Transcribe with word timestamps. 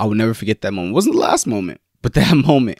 I 0.00 0.06
will 0.06 0.14
never 0.14 0.32
forget 0.32 0.62
that 0.62 0.72
moment. 0.72 0.92
It 0.92 0.94
wasn't 0.94 1.16
the 1.16 1.20
last 1.20 1.46
moment, 1.46 1.82
but 2.00 2.14
that 2.14 2.34
moment, 2.34 2.78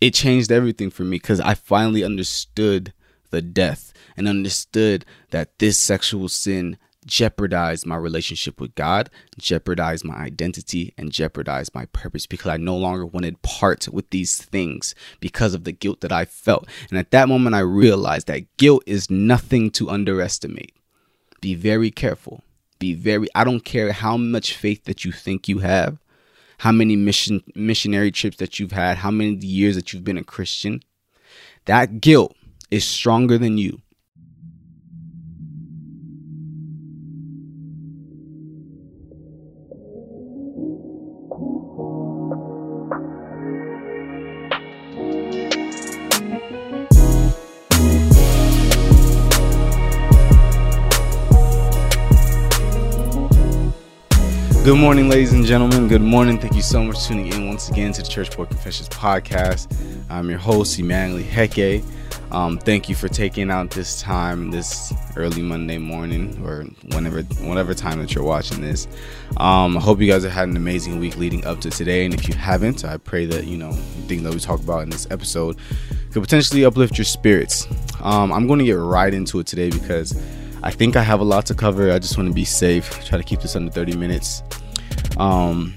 it 0.00 0.14
changed 0.14 0.52
everything 0.52 0.88
for 0.88 1.02
me 1.02 1.16
because 1.16 1.40
I 1.40 1.54
finally 1.54 2.04
understood 2.04 2.92
the 3.30 3.42
death 3.42 3.92
and 4.16 4.28
understood 4.28 5.04
that 5.30 5.58
this 5.58 5.76
sexual 5.78 6.28
sin 6.28 6.78
jeopardized 7.06 7.86
my 7.86 7.96
relationship 7.96 8.60
with 8.60 8.76
God, 8.76 9.10
jeopardized 9.36 10.04
my 10.04 10.14
identity, 10.14 10.94
and 10.96 11.10
jeopardized 11.10 11.74
my 11.74 11.86
purpose 11.86 12.26
because 12.26 12.52
I 12.52 12.56
no 12.56 12.76
longer 12.76 13.04
wanted 13.04 13.42
part 13.42 13.88
with 13.88 14.10
these 14.10 14.36
things 14.40 14.94
because 15.18 15.54
of 15.54 15.64
the 15.64 15.72
guilt 15.72 16.02
that 16.02 16.12
I 16.12 16.24
felt. 16.24 16.68
And 16.88 16.98
at 17.00 17.10
that 17.10 17.28
moment, 17.28 17.56
I 17.56 17.60
realized 17.60 18.28
that 18.28 18.56
guilt 18.58 18.84
is 18.86 19.10
nothing 19.10 19.70
to 19.72 19.90
underestimate. 19.90 20.76
Be 21.40 21.56
very 21.56 21.90
careful. 21.90 22.44
Be 22.78 22.94
very, 22.94 23.28
I 23.34 23.44
don't 23.44 23.64
care 23.64 23.92
how 23.92 24.16
much 24.16 24.54
faith 24.54 24.84
that 24.84 25.04
you 25.04 25.12
think 25.12 25.48
you 25.48 25.58
have, 25.60 25.98
how 26.58 26.72
many 26.72 26.96
mission 26.96 27.42
missionary 27.54 28.10
trips 28.10 28.36
that 28.38 28.58
you've 28.58 28.72
had, 28.72 28.98
how 28.98 29.10
many 29.10 29.34
years 29.36 29.76
that 29.76 29.92
you've 29.92 30.04
been 30.04 30.18
a 30.18 30.24
Christian. 30.24 30.82
That 31.64 32.00
guilt 32.00 32.36
is 32.70 32.84
stronger 32.84 33.38
than 33.38 33.58
you 33.58 33.80
Good 54.66 54.78
morning, 54.78 55.08
ladies 55.08 55.32
and 55.32 55.46
gentlemen. 55.46 55.86
Good 55.86 56.02
morning. 56.02 56.40
Thank 56.40 56.56
you 56.56 56.60
so 56.60 56.82
much 56.82 56.96
for 56.96 57.10
tuning 57.10 57.32
in 57.32 57.46
once 57.46 57.68
again 57.68 57.92
to 57.92 58.02
the 58.02 58.08
Church 58.08 58.36
Boy 58.36 58.46
Confessions 58.46 58.88
podcast. 58.88 59.72
I'm 60.10 60.28
your 60.28 60.40
host, 60.40 60.76
Emmanuel 60.80 61.22
Heke. 61.22 61.84
Um, 62.32 62.58
thank 62.58 62.88
you 62.88 62.96
for 62.96 63.06
taking 63.06 63.48
out 63.48 63.70
this 63.70 64.02
time, 64.02 64.50
this 64.50 64.92
early 65.14 65.40
Monday 65.40 65.78
morning, 65.78 66.44
or 66.44 66.64
whenever, 66.92 67.22
whatever 67.46 67.74
time 67.74 68.00
that 68.00 68.12
you're 68.12 68.24
watching 68.24 68.60
this. 68.60 68.88
Um, 69.36 69.76
I 69.76 69.80
hope 69.80 70.00
you 70.00 70.10
guys 70.10 70.24
have 70.24 70.32
had 70.32 70.48
an 70.48 70.56
amazing 70.56 70.98
week 70.98 71.16
leading 71.16 71.44
up 71.44 71.60
to 71.60 71.70
today. 71.70 72.04
And 72.04 72.12
if 72.12 72.28
you 72.28 72.34
haven't, 72.34 72.84
I 72.84 72.96
pray 72.96 73.24
that 73.26 73.44
you 73.44 73.56
know 73.56 73.70
things 74.08 74.24
that 74.24 74.34
we 74.34 74.40
talk 74.40 74.58
about 74.58 74.82
in 74.82 74.90
this 74.90 75.06
episode 75.12 75.58
could 76.10 76.24
potentially 76.24 76.64
uplift 76.64 76.98
your 76.98 77.04
spirits. 77.04 77.68
Um, 78.00 78.32
I'm 78.32 78.48
going 78.48 78.58
to 78.58 78.64
get 78.64 78.72
right 78.72 79.14
into 79.14 79.38
it 79.38 79.46
today 79.46 79.70
because 79.70 80.20
I 80.64 80.72
think 80.72 80.96
I 80.96 81.02
have 81.04 81.20
a 81.20 81.24
lot 81.24 81.46
to 81.46 81.54
cover. 81.54 81.92
I 81.92 82.00
just 82.00 82.18
want 82.18 82.28
to 82.30 82.34
be 82.34 82.44
safe. 82.44 82.90
Try 83.06 83.18
to 83.18 83.22
keep 83.22 83.40
this 83.40 83.54
under 83.54 83.70
30 83.70 83.96
minutes. 83.96 84.42
Um, 85.16 85.74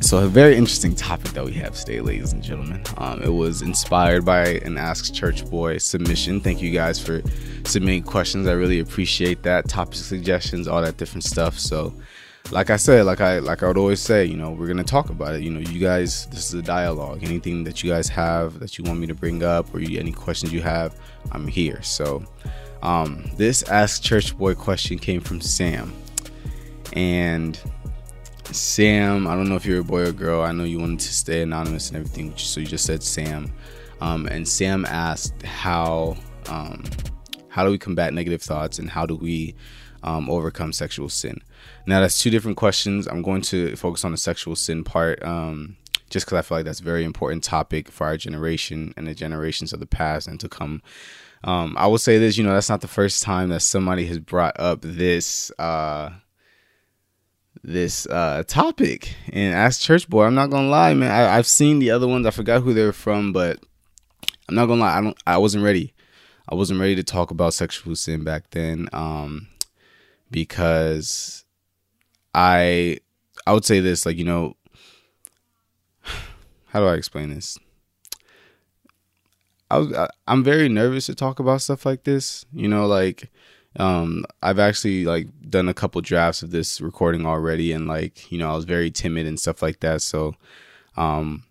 so 0.00 0.18
a 0.18 0.28
very 0.28 0.56
interesting 0.56 0.94
topic 0.94 1.32
that 1.32 1.44
we 1.44 1.52
have 1.52 1.74
today, 1.74 2.00
ladies 2.00 2.32
and 2.32 2.42
gentlemen. 2.42 2.82
Um, 2.96 3.22
it 3.22 3.28
was 3.28 3.62
inspired 3.62 4.24
by 4.24 4.46
an 4.64 4.78
Ask 4.78 5.12
Church 5.12 5.48
Boy 5.48 5.78
submission. 5.78 6.40
Thank 6.40 6.62
you 6.62 6.70
guys 6.70 6.98
for 6.98 7.20
submitting 7.64 8.02
questions. 8.02 8.46
I 8.46 8.52
really 8.52 8.80
appreciate 8.80 9.42
that. 9.42 9.68
Topic 9.68 9.94
suggestions, 9.94 10.66
all 10.66 10.80
that 10.82 10.96
different 10.96 11.24
stuff. 11.24 11.58
So, 11.58 11.94
like 12.50 12.70
I 12.70 12.76
said, 12.76 13.04
like 13.04 13.20
I 13.20 13.40
like 13.40 13.62
I 13.62 13.68
would 13.68 13.76
always 13.76 14.00
say, 14.00 14.24
you 14.24 14.36
know, 14.36 14.52
we're 14.52 14.68
gonna 14.68 14.82
talk 14.82 15.10
about 15.10 15.34
it. 15.34 15.42
You 15.42 15.50
know, 15.50 15.60
you 15.60 15.78
guys, 15.78 16.26
this 16.26 16.46
is 16.46 16.54
a 16.54 16.62
dialogue. 16.62 17.22
Anything 17.22 17.62
that 17.64 17.84
you 17.84 17.90
guys 17.90 18.08
have 18.08 18.58
that 18.60 18.78
you 18.78 18.84
want 18.84 18.98
me 19.00 19.06
to 19.06 19.14
bring 19.14 19.42
up, 19.42 19.72
or 19.74 19.80
you, 19.80 20.00
any 20.00 20.12
questions 20.12 20.52
you 20.52 20.62
have, 20.62 20.98
I'm 21.32 21.46
here. 21.46 21.82
So 21.82 22.24
um, 22.82 23.30
this 23.36 23.62
Ask 23.64 24.02
Church 24.02 24.36
Boy 24.36 24.54
question 24.54 24.98
came 24.98 25.20
from 25.20 25.40
Sam. 25.40 25.92
And 26.94 27.60
Sam, 28.52 29.26
I 29.26 29.34
don't 29.34 29.48
know 29.48 29.54
if 29.54 29.64
you're 29.64 29.80
a 29.80 29.84
boy 29.84 30.06
or 30.06 30.12
girl. 30.12 30.42
I 30.42 30.52
know 30.52 30.64
you 30.64 30.80
wanted 30.80 31.00
to 31.00 31.14
stay 31.14 31.42
anonymous 31.42 31.88
and 31.88 31.96
everything, 31.96 32.36
so 32.36 32.60
you 32.60 32.66
just 32.66 32.84
said 32.84 33.02
Sam. 33.02 33.52
Um, 34.00 34.26
and 34.26 34.46
Sam 34.46 34.84
asked 34.86 35.42
how 35.42 36.16
um, 36.48 36.84
how 37.48 37.64
do 37.64 37.70
we 37.70 37.78
combat 37.78 38.12
negative 38.12 38.42
thoughts 38.42 38.78
and 38.78 38.90
how 38.90 39.06
do 39.06 39.14
we 39.14 39.54
um, 40.02 40.28
overcome 40.28 40.72
sexual 40.72 41.08
sin? 41.08 41.38
Now 41.86 42.00
that's 42.00 42.20
two 42.20 42.30
different 42.30 42.56
questions. 42.56 43.06
I'm 43.06 43.22
going 43.22 43.42
to 43.42 43.76
focus 43.76 44.04
on 44.04 44.10
the 44.10 44.18
sexual 44.18 44.56
sin 44.56 44.82
part 44.82 45.22
um, 45.22 45.76
just 46.08 46.26
because 46.26 46.38
I 46.38 46.42
feel 46.42 46.58
like 46.58 46.64
that's 46.64 46.80
a 46.80 46.84
very 46.84 47.04
important 47.04 47.44
topic 47.44 47.90
for 47.90 48.06
our 48.06 48.16
generation 48.16 48.94
and 48.96 49.06
the 49.06 49.14
generations 49.14 49.72
of 49.72 49.80
the 49.80 49.86
past 49.86 50.26
and 50.26 50.40
to 50.40 50.48
come 50.48 50.82
um, 51.42 51.74
I 51.78 51.86
will 51.86 51.98
say 51.98 52.18
this, 52.18 52.36
you 52.36 52.44
know, 52.44 52.52
that's 52.52 52.68
not 52.68 52.82
the 52.82 52.88
first 52.88 53.22
time 53.22 53.48
that 53.48 53.60
somebody 53.60 54.04
has 54.06 54.18
brought 54.18 54.60
up 54.60 54.80
this 54.82 55.50
uh, 55.58 56.10
this 57.62 58.06
uh, 58.06 58.42
topic. 58.46 59.14
And 59.32 59.54
as 59.54 59.78
church 59.78 60.08
boy, 60.08 60.24
I'm 60.24 60.34
not 60.34 60.50
gonna 60.50 60.68
lie, 60.68 60.94
man. 60.94 61.10
I, 61.10 61.36
have 61.36 61.46
seen 61.46 61.78
the 61.78 61.90
other 61.90 62.08
ones. 62.08 62.26
I 62.26 62.30
forgot 62.30 62.62
who 62.62 62.74
they 62.74 62.84
were 62.84 62.92
from, 62.92 63.32
but 63.32 63.58
I'm 64.48 64.54
not 64.54 64.66
gonna 64.66 64.80
lie. 64.80 64.98
I 64.98 65.00
don't. 65.00 65.16
I 65.26 65.38
wasn't 65.38 65.64
ready. 65.64 65.94
I 66.48 66.54
wasn't 66.54 66.80
ready 66.80 66.96
to 66.96 67.04
talk 67.04 67.30
about 67.30 67.54
sexual 67.54 67.94
sin 67.94 68.24
back 68.24 68.50
then, 68.50 68.88
um, 68.92 69.48
because 70.30 71.44
I 72.34 72.98
I 73.46 73.52
would 73.52 73.64
say 73.64 73.80
this, 73.80 74.04
like 74.06 74.16
you 74.16 74.24
know, 74.24 74.56
how 76.66 76.80
do 76.80 76.86
I 76.86 76.94
explain 76.94 77.30
this? 77.30 77.58
I 79.70 79.78
was 79.78 79.92
I, 79.92 80.08
I'm 80.26 80.42
very 80.42 80.68
nervous 80.68 81.06
to 81.06 81.14
talk 81.14 81.38
about 81.38 81.62
stuff 81.62 81.86
like 81.86 82.04
this. 82.04 82.44
You 82.52 82.68
know, 82.68 82.86
like 82.86 83.30
um 83.76 84.24
I've 84.42 84.58
actually 84.58 85.04
like 85.04 85.28
done 85.48 85.68
a 85.68 85.74
couple 85.74 86.00
drafts 86.00 86.42
of 86.42 86.50
this 86.50 86.80
recording 86.80 87.26
already 87.26 87.72
and 87.72 87.86
like, 87.86 88.30
you 88.32 88.38
know, 88.38 88.50
I 88.50 88.56
was 88.56 88.64
very 88.64 88.90
timid 88.90 89.26
and 89.26 89.38
stuff 89.38 89.62
like 89.62 89.80
that. 89.80 90.02
So 90.02 90.34
um 90.96 91.44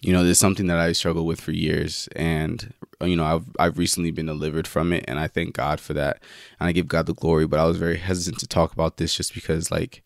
you 0.00 0.12
know, 0.12 0.22
there's 0.22 0.38
something 0.38 0.66
that 0.66 0.78
I 0.78 0.92
struggled 0.92 1.26
with 1.26 1.40
for 1.40 1.52
years 1.52 2.08
and 2.14 2.72
you 3.00 3.16
know, 3.16 3.24
I've 3.24 3.44
I've 3.58 3.78
recently 3.78 4.10
been 4.10 4.26
delivered 4.26 4.68
from 4.68 4.92
it 4.92 5.04
and 5.08 5.18
I 5.18 5.28
thank 5.28 5.54
God 5.54 5.80
for 5.80 5.94
that. 5.94 6.22
And 6.60 6.68
I 6.68 6.72
give 6.72 6.88
God 6.88 7.06
the 7.06 7.14
glory, 7.14 7.46
but 7.46 7.58
I 7.58 7.64
was 7.64 7.78
very 7.78 7.96
hesitant 7.96 8.38
to 8.40 8.46
talk 8.46 8.72
about 8.72 8.98
this 8.98 9.16
just 9.16 9.34
because 9.34 9.70
like 9.70 10.02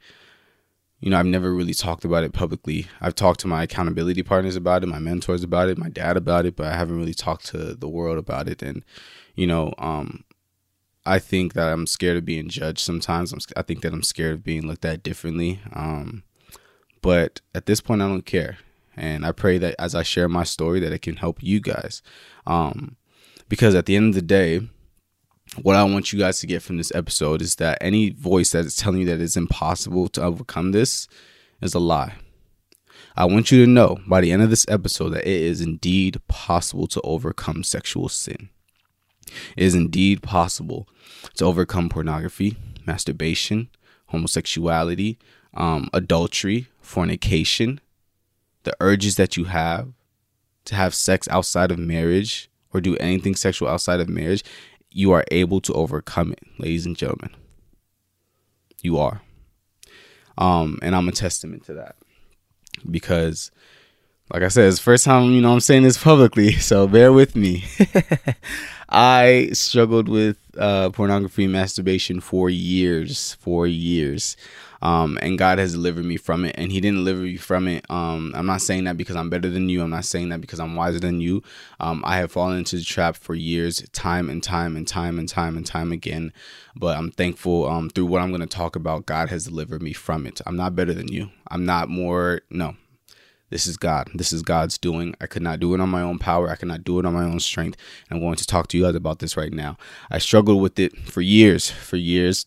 you 1.00 1.10
know, 1.10 1.18
I've 1.18 1.26
never 1.26 1.54
really 1.54 1.74
talked 1.74 2.04
about 2.04 2.24
it 2.24 2.32
publicly. 2.32 2.86
I've 3.00 3.14
talked 3.14 3.40
to 3.40 3.46
my 3.46 3.62
accountability 3.62 4.22
partners 4.22 4.56
about 4.56 4.82
it, 4.82 4.88
my 4.88 4.98
mentors 4.98 5.44
about 5.44 5.68
it, 5.68 5.78
my 5.78 5.88
dad 5.88 6.16
about 6.16 6.44
it, 6.44 6.56
but 6.56 6.66
I 6.66 6.76
haven't 6.76 6.98
really 6.98 7.14
talked 7.14 7.46
to 7.46 7.74
the 7.74 7.88
world 7.88 8.18
about 8.18 8.48
it. 8.48 8.62
And, 8.62 8.84
you 9.36 9.46
know, 9.46 9.74
um, 9.78 10.24
I 11.08 11.18
think 11.18 11.54
that 11.54 11.72
I'm 11.72 11.86
scared 11.86 12.18
of 12.18 12.24
being 12.24 12.48
judged 12.48 12.80
sometimes. 12.80 13.32
I'm, 13.32 13.40
I 13.56 13.62
think 13.62 13.80
that 13.80 13.92
I'm 13.92 14.02
scared 14.02 14.34
of 14.34 14.44
being 14.44 14.66
looked 14.66 14.84
at 14.84 15.02
differently. 15.02 15.60
Um, 15.72 16.22
but 17.00 17.40
at 17.54 17.66
this 17.66 17.80
point, 17.80 18.02
I 18.02 18.08
don't 18.08 18.26
care. 18.26 18.58
And 18.96 19.24
I 19.24 19.32
pray 19.32 19.58
that 19.58 19.74
as 19.78 19.94
I 19.94 20.02
share 20.02 20.28
my 20.28 20.44
story, 20.44 20.80
that 20.80 20.92
it 20.92 21.02
can 21.02 21.16
help 21.16 21.42
you 21.42 21.60
guys. 21.60 22.02
Um, 22.46 22.96
because 23.48 23.74
at 23.74 23.86
the 23.86 23.96
end 23.96 24.10
of 24.10 24.14
the 24.16 24.22
day, 24.22 24.68
what 25.62 25.76
I 25.76 25.84
want 25.84 26.12
you 26.12 26.18
guys 26.18 26.40
to 26.40 26.46
get 26.46 26.62
from 26.62 26.76
this 26.76 26.94
episode 26.94 27.40
is 27.40 27.56
that 27.56 27.78
any 27.80 28.10
voice 28.10 28.52
that 28.52 28.66
is 28.66 28.76
telling 28.76 29.00
you 29.00 29.06
that 29.06 29.20
it's 29.20 29.36
impossible 29.36 30.08
to 30.08 30.22
overcome 30.22 30.72
this 30.72 31.08
is 31.62 31.74
a 31.74 31.78
lie. 31.78 32.16
I 33.16 33.24
want 33.24 33.50
you 33.50 33.64
to 33.64 33.70
know 33.70 33.98
by 34.06 34.20
the 34.20 34.30
end 34.30 34.42
of 34.42 34.50
this 34.50 34.66
episode 34.68 35.10
that 35.10 35.26
it 35.26 35.42
is 35.42 35.60
indeed 35.60 36.20
possible 36.28 36.86
to 36.88 37.00
overcome 37.00 37.64
sexual 37.64 38.08
sin. 38.08 38.50
It 39.56 39.64
is 39.64 39.74
indeed 39.74 40.22
possible 40.22 40.88
to 41.34 41.44
overcome 41.44 41.88
pornography, 41.88 42.56
masturbation, 42.86 43.68
homosexuality, 44.12 45.16
um, 45.54 45.88
adultery, 45.92 46.68
fornication, 46.80 47.80
the 48.64 48.74
urges 48.80 49.16
that 49.16 49.36
you 49.36 49.44
have 49.44 49.88
to 50.66 50.74
have 50.74 50.94
sex 50.94 51.26
outside 51.28 51.70
of 51.70 51.78
marriage 51.78 52.50
or 52.72 52.80
do 52.80 52.96
anything 52.96 53.34
sexual 53.34 53.68
outside 53.68 54.00
of 54.00 54.08
marriage 54.08 54.44
you 54.90 55.12
are 55.12 55.24
able 55.30 55.60
to 55.60 55.72
overcome 55.74 56.32
it, 56.32 56.42
ladies 56.58 56.86
and 56.86 56.96
gentlemen. 56.96 57.30
You 58.82 58.98
are. 58.98 59.22
Um, 60.36 60.78
and 60.82 60.94
I'm 60.94 61.08
a 61.08 61.12
testament 61.12 61.64
to 61.66 61.74
that. 61.74 61.96
Because 62.88 63.50
like 64.30 64.42
I 64.42 64.48
said, 64.48 64.68
it's 64.68 64.78
first 64.78 65.04
time, 65.04 65.32
you 65.32 65.40
know, 65.40 65.52
I'm 65.52 65.60
saying 65.60 65.82
this 65.82 66.02
publicly, 66.02 66.52
so 66.70 66.86
bear 66.86 67.12
with 67.12 67.36
me. 67.36 67.64
I 68.88 69.50
struggled 69.52 70.08
with 70.08 70.38
uh, 70.56 70.90
pornography 70.90 71.44
and 71.44 71.52
masturbation 71.52 72.20
for 72.20 72.48
years, 72.48 73.34
for 73.34 73.66
years 73.66 74.36
um, 74.80 75.18
and 75.22 75.38
God 75.38 75.58
has 75.58 75.72
delivered 75.72 76.04
me 76.04 76.16
from 76.16 76.44
it, 76.44 76.54
and 76.56 76.70
He 76.70 76.80
didn't 76.80 76.98
deliver 76.98 77.22
me 77.22 77.36
from 77.36 77.68
it. 77.68 77.84
Um, 77.90 78.32
I'm 78.34 78.46
not 78.46 78.62
saying 78.62 78.84
that 78.84 78.96
because 78.96 79.16
I'm 79.16 79.30
better 79.30 79.50
than 79.50 79.68
you. 79.68 79.82
I'm 79.82 79.90
not 79.90 80.04
saying 80.04 80.28
that 80.28 80.40
because 80.40 80.60
I'm 80.60 80.76
wiser 80.76 81.00
than 81.00 81.20
you. 81.20 81.42
Um, 81.80 82.02
I 82.06 82.16
have 82.18 82.32
fallen 82.32 82.58
into 82.58 82.76
the 82.76 82.84
trap 82.84 83.16
for 83.16 83.34
years, 83.34 83.82
time 83.92 84.30
and 84.30 84.42
time 84.42 84.76
and 84.76 84.86
time 84.86 85.18
and 85.18 85.28
time 85.28 85.56
and 85.56 85.66
time 85.66 85.92
again. 85.92 86.32
But 86.76 86.96
I'm 86.96 87.10
thankful 87.10 87.68
um, 87.68 87.90
through 87.90 88.06
what 88.06 88.22
I'm 88.22 88.30
going 88.30 88.40
to 88.40 88.46
talk 88.46 88.76
about. 88.76 89.06
God 89.06 89.28
has 89.30 89.44
delivered 89.44 89.82
me 89.82 89.92
from 89.92 90.26
it. 90.26 90.40
I'm 90.46 90.56
not 90.56 90.76
better 90.76 90.94
than 90.94 91.08
you. 91.08 91.30
I'm 91.50 91.64
not 91.64 91.88
more. 91.88 92.42
No, 92.50 92.76
this 93.50 93.66
is 93.66 93.76
God. 93.76 94.10
This 94.14 94.32
is 94.32 94.42
God's 94.42 94.78
doing. 94.78 95.14
I 95.20 95.26
could 95.26 95.42
not 95.42 95.60
do 95.60 95.74
it 95.74 95.80
on 95.80 95.88
my 95.88 96.02
own 96.02 96.18
power. 96.18 96.50
I 96.50 96.56
could 96.56 96.68
not 96.68 96.84
do 96.84 96.98
it 96.98 97.06
on 97.06 97.14
my 97.14 97.24
own 97.24 97.40
strength. 97.40 97.78
And 98.08 98.18
I'm 98.18 98.24
going 98.24 98.36
to 98.36 98.46
talk 98.46 98.68
to 98.68 98.78
you 98.78 98.84
guys 98.84 98.94
about 98.94 99.18
this 99.18 99.36
right 99.36 99.52
now. 99.52 99.76
I 100.10 100.18
struggled 100.18 100.60
with 100.60 100.78
it 100.78 100.96
for 100.98 101.20
years, 101.20 101.70
for 101.70 101.96
years 101.96 102.46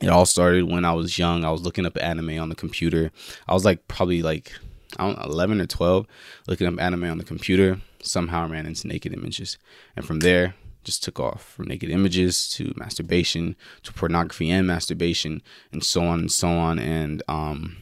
it 0.00 0.08
all 0.08 0.26
started 0.26 0.70
when 0.70 0.84
I 0.84 0.92
was 0.92 1.18
young. 1.18 1.44
I 1.44 1.50
was 1.50 1.62
looking 1.62 1.86
up 1.86 1.98
anime 2.00 2.38
on 2.38 2.48
the 2.48 2.54
computer. 2.54 3.10
I 3.48 3.54
was 3.54 3.64
like 3.64 3.88
probably 3.88 4.22
like 4.22 4.52
I 4.96 5.06
don't 5.06 5.18
know, 5.18 5.24
11 5.24 5.60
or 5.60 5.66
12 5.66 6.06
looking 6.46 6.66
up 6.66 6.80
anime 6.80 7.04
on 7.04 7.18
the 7.18 7.24
computer. 7.24 7.80
Somehow 8.02 8.44
I 8.44 8.48
ran 8.48 8.66
into 8.66 8.86
naked 8.86 9.12
images. 9.12 9.58
And 9.96 10.06
from 10.06 10.20
there, 10.20 10.54
just 10.84 11.02
took 11.02 11.18
off 11.20 11.42
from 11.42 11.66
naked 11.66 11.90
images 11.90 12.48
to 12.50 12.72
masturbation 12.76 13.56
to 13.82 13.92
pornography 13.92 14.50
and 14.50 14.66
masturbation 14.66 15.42
and 15.72 15.84
so 15.84 16.02
on 16.04 16.20
and 16.20 16.32
so 16.32 16.48
on. 16.48 16.78
And 16.78 17.22
um, 17.28 17.76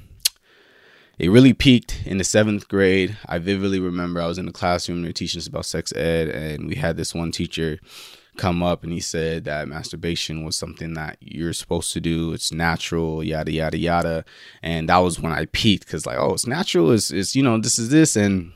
it 1.19 1.31
really 1.31 1.53
peaked 1.55 2.03
in 2.05 2.19
the 2.19 2.25
seventh 2.25 2.69
grade. 2.69 3.17
I 3.27 3.39
vividly 3.39 3.81
remember 3.81 4.21
I 4.21 4.27
was 4.27 4.39
in 4.39 4.47
the 4.47 4.53
classroom, 4.53 5.03
they're 5.03 5.13
teaching 5.13 5.39
us 5.39 5.47
about 5.47 5.67
sex 5.67 5.93
ed, 5.95 6.29
and 6.29 6.69
we 6.69 6.75
had 6.75 6.97
this 6.97 7.15
one 7.15 7.33
teacher 7.33 7.79
come 8.37 8.63
up 8.63 8.83
and 8.83 8.93
he 8.93 9.01
said 9.01 9.45
that 9.45 9.69
masturbation 9.69 10.45
was 10.45 10.57
something 10.57 10.95
that 10.95 11.17
you're 11.21 11.53
supposed 11.53 11.93
to 11.93 12.01
do. 12.01 12.33
It's 12.33 12.53
natural, 12.53 13.25
yada 13.25 13.51
yada 13.51 13.79
yada. 13.79 14.25
And 14.63 14.89
that 14.89 14.99
was 14.99 15.21
when 15.21 15.33
I 15.33 15.47
peaked 15.47 15.87
because 15.87 16.07
like, 16.07 16.19
oh, 16.19 16.35
it's 16.35 16.47
natural. 16.47 16.91
Is 16.91 17.11
is 17.11 17.35
you 17.35 17.43
know 17.43 17.59
this 17.59 17.79
is 17.79 17.91
this 17.91 18.17
and 18.17 18.53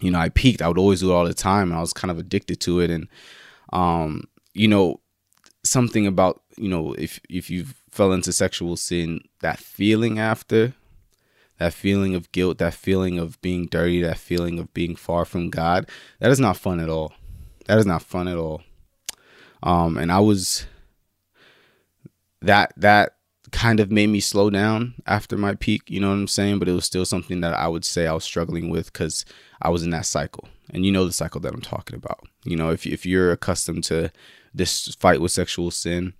you 0.00 0.10
know 0.10 0.18
I 0.18 0.28
peaked. 0.28 0.62
I 0.62 0.68
would 0.68 0.78
always 0.78 1.00
do 1.00 1.10
it 1.10 1.14
all 1.14 1.24
the 1.24 1.34
time. 1.34 1.70
And 1.70 1.78
I 1.78 1.80
was 1.80 1.92
kind 1.92 2.10
of 2.10 2.18
addicted 2.18 2.60
to 2.62 2.80
it 2.80 2.90
and 2.90 3.08
um 3.72 4.24
you 4.52 4.66
know 4.66 5.00
something 5.64 6.06
about 6.06 6.42
you 6.56 6.68
know 6.68 6.92
if 6.94 7.20
if 7.28 7.50
you 7.50 7.66
fell 7.90 8.12
into 8.12 8.32
sexual 8.32 8.76
sin 8.76 9.20
that 9.40 9.58
feeling 9.58 10.18
after 10.18 10.74
that 11.60 11.72
feeling 11.72 12.16
of 12.16 12.30
guilt 12.32 12.58
that 12.58 12.74
feeling 12.74 13.18
of 13.18 13.40
being 13.40 13.66
dirty 13.66 14.02
that 14.02 14.18
feeling 14.18 14.58
of 14.58 14.74
being 14.74 14.96
far 14.96 15.24
from 15.24 15.48
god 15.48 15.88
that 16.18 16.32
is 16.32 16.40
not 16.40 16.56
fun 16.56 16.80
at 16.80 16.88
all 16.88 17.12
that 17.66 17.78
is 17.78 17.86
not 17.86 18.02
fun 18.02 18.26
at 18.26 18.36
all 18.36 18.62
um, 19.62 19.98
and 19.98 20.10
I 20.10 20.20
was 20.20 20.66
that 22.42 22.72
that 22.76 23.16
kind 23.52 23.80
of 23.80 23.90
made 23.90 24.08
me 24.08 24.20
slow 24.20 24.48
down 24.48 24.94
after 25.06 25.36
my 25.36 25.54
peak, 25.54 25.90
you 25.90 26.00
know 26.00 26.08
what 26.08 26.14
I'm 26.14 26.28
saying? 26.28 26.58
But 26.58 26.68
it 26.68 26.72
was 26.72 26.84
still 26.84 27.04
something 27.04 27.40
that 27.40 27.54
I 27.54 27.68
would 27.68 27.84
say 27.84 28.06
I 28.06 28.12
was 28.12 28.24
struggling 28.24 28.70
with 28.70 28.92
because 28.92 29.24
I 29.60 29.70
was 29.70 29.82
in 29.82 29.90
that 29.90 30.06
cycle. 30.06 30.48
And 30.72 30.86
you 30.86 30.92
know 30.92 31.04
the 31.04 31.12
cycle 31.12 31.40
that 31.40 31.52
I'm 31.52 31.60
talking 31.60 31.96
about. 31.96 32.20
You 32.44 32.56
know, 32.56 32.70
if 32.70 32.86
if 32.86 33.04
you're 33.04 33.32
accustomed 33.32 33.84
to 33.84 34.12
this 34.54 34.94
fight 34.94 35.20
with 35.20 35.32
sexual 35.32 35.70
sin, 35.70 36.14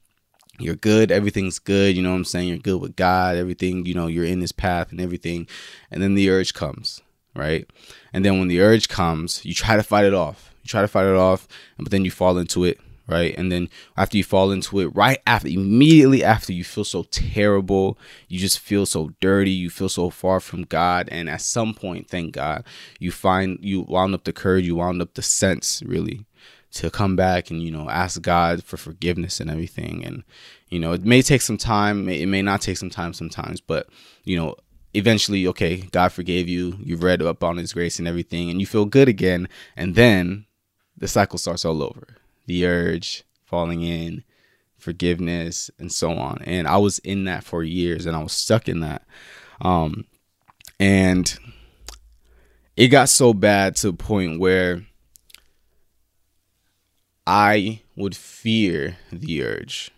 you're 0.60 0.76
good, 0.76 1.10
everything's 1.10 1.58
good, 1.58 1.96
you 1.96 2.02
know 2.02 2.10
what 2.10 2.16
I'm 2.16 2.24
saying? 2.24 2.48
You're 2.48 2.58
good 2.58 2.80
with 2.80 2.96
God, 2.96 3.36
everything, 3.36 3.86
you 3.86 3.94
know, 3.94 4.06
you're 4.06 4.24
in 4.24 4.40
this 4.40 4.52
path 4.52 4.90
and 4.90 5.00
everything. 5.00 5.46
And 5.90 6.02
then 6.02 6.14
the 6.14 6.30
urge 6.30 6.54
comes, 6.54 7.02
right? 7.34 7.68
And 8.12 8.24
then 8.24 8.38
when 8.38 8.48
the 8.48 8.60
urge 8.60 8.88
comes, 8.88 9.44
you 9.44 9.54
try 9.54 9.76
to 9.76 9.82
fight 9.82 10.04
it 10.04 10.14
off. 10.14 10.54
You 10.62 10.68
try 10.68 10.82
to 10.82 10.88
fight 10.88 11.06
it 11.06 11.16
off, 11.16 11.48
but 11.78 11.90
then 11.90 12.04
you 12.04 12.10
fall 12.10 12.38
into 12.38 12.64
it 12.64 12.78
right? 13.10 13.34
And 13.36 13.50
then 13.50 13.68
after 13.96 14.16
you 14.16 14.24
fall 14.24 14.52
into 14.52 14.78
it, 14.78 14.94
right 14.94 15.18
after, 15.26 15.48
immediately 15.48 16.22
after, 16.22 16.52
you 16.52 16.62
feel 16.62 16.84
so 16.84 17.02
terrible. 17.10 17.98
You 18.28 18.38
just 18.38 18.60
feel 18.60 18.86
so 18.86 19.10
dirty. 19.20 19.50
You 19.50 19.68
feel 19.68 19.88
so 19.88 20.10
far 20.10 20.38
from 20.38 20.62
God. 20.62 21.08
And 21.10 21.28
at 21.28 21.42
some 21.42 21.74
point, 21.74 22.08
thank 22.08 22.32
God, 22.32 22.64
you 23.00 23.10
find 23.10 23.58
you 23.60 23.82
wound 23.82 24.14
up 24.14 24.24
the 24.24 24.32
courage, 24.32 24.64
you 24.64 24.76
wound 24.76 25.02
up 25.02 25.14
the 25.14 25.22
sense, 25.22 25.82
really, 25.84 26.24
to 26.72 26.90
come 26.90 27.16
back 27.16 27.50
and, 27.50 27.62
you 27.62 27.70
know, 27.70 27.88
ask 27.90 28.20
God 28.22 28.62
for 28.64 28.76
forgiveness 28.76 29.40
and 29.40 29.50
everything. 29.50 30.04
And, 30.04 30.22
you 30.68 30.78
know, 30.78 30.92
it 30.92 31.04
may 31.04 31.22
take 31.22 31.42
some 31.42 31.56
time, 31.56 32.08
it 32.08 32.26
may 32.26 32.42
not 32.42 32.60
take 32.60 32.76
some 32.76 32.90
time 32.90 33.12
sometimes, 33.12 33.60
but, 33.60 33.88
you 34.24 34.36
know, 34.36 34.54
eventually, 34.94 35.46
okay, 35.48 35.78
God 35.90 36.12
forgave 36.12 36.48
you. 36.48 36.78
You've 36.82 37.02
read 37.02 37.22
up 37.22 37.42
on 37.42 37.56
His 37.56 37.72
grace 37.72 37.98
and 37.98 38.06
everything, 38.06 38.50
and 38.50 38.60
you 38.60 38.66
feel 38.66 38.84
good 38.84 39.08
again. 39.08 39.48
And 39.76 39.94
then 39.94 40.46
the 40.96 41.08
cycle 41.08 41.38
starts 41.38 41.64
all 41.64 41.82
over 41.82 42.16
the 42.46 42.66
urge, 42.66 43.24
falling 43.44 43.82
in, 43.82 44.24
forgiveness, 44.78 45.70
and 45.78 45.92
so 45.92 46.12
on. 46.12 46.42
And 46.44 46.66
I 46.66 46.78
was 46.78 46.98
in 47.00 47.24
that 47.24 47.44
for 47.44 47.62
years 47.62 48.06
and 48.06 48.16
I 48.16 48.22
was 48.22 48.32
stuck 48.32 48.68
in 48.68 48.80
that. 48.80 49.02
Um, 49.60 50.06
and 50.78 51.38
it 52.76 52.88
got 52.88 53.08
so 53.08 53.34
bad 53.34 53.76
to 53.76 53.88
a 53.88 53.92
point 53.92 54.40
where 54.40 54.82
I 57.30 57.82
would 57.94 58.16
fear 58.16 58.98
the 59.12 59.44
urge. 59.44 59.92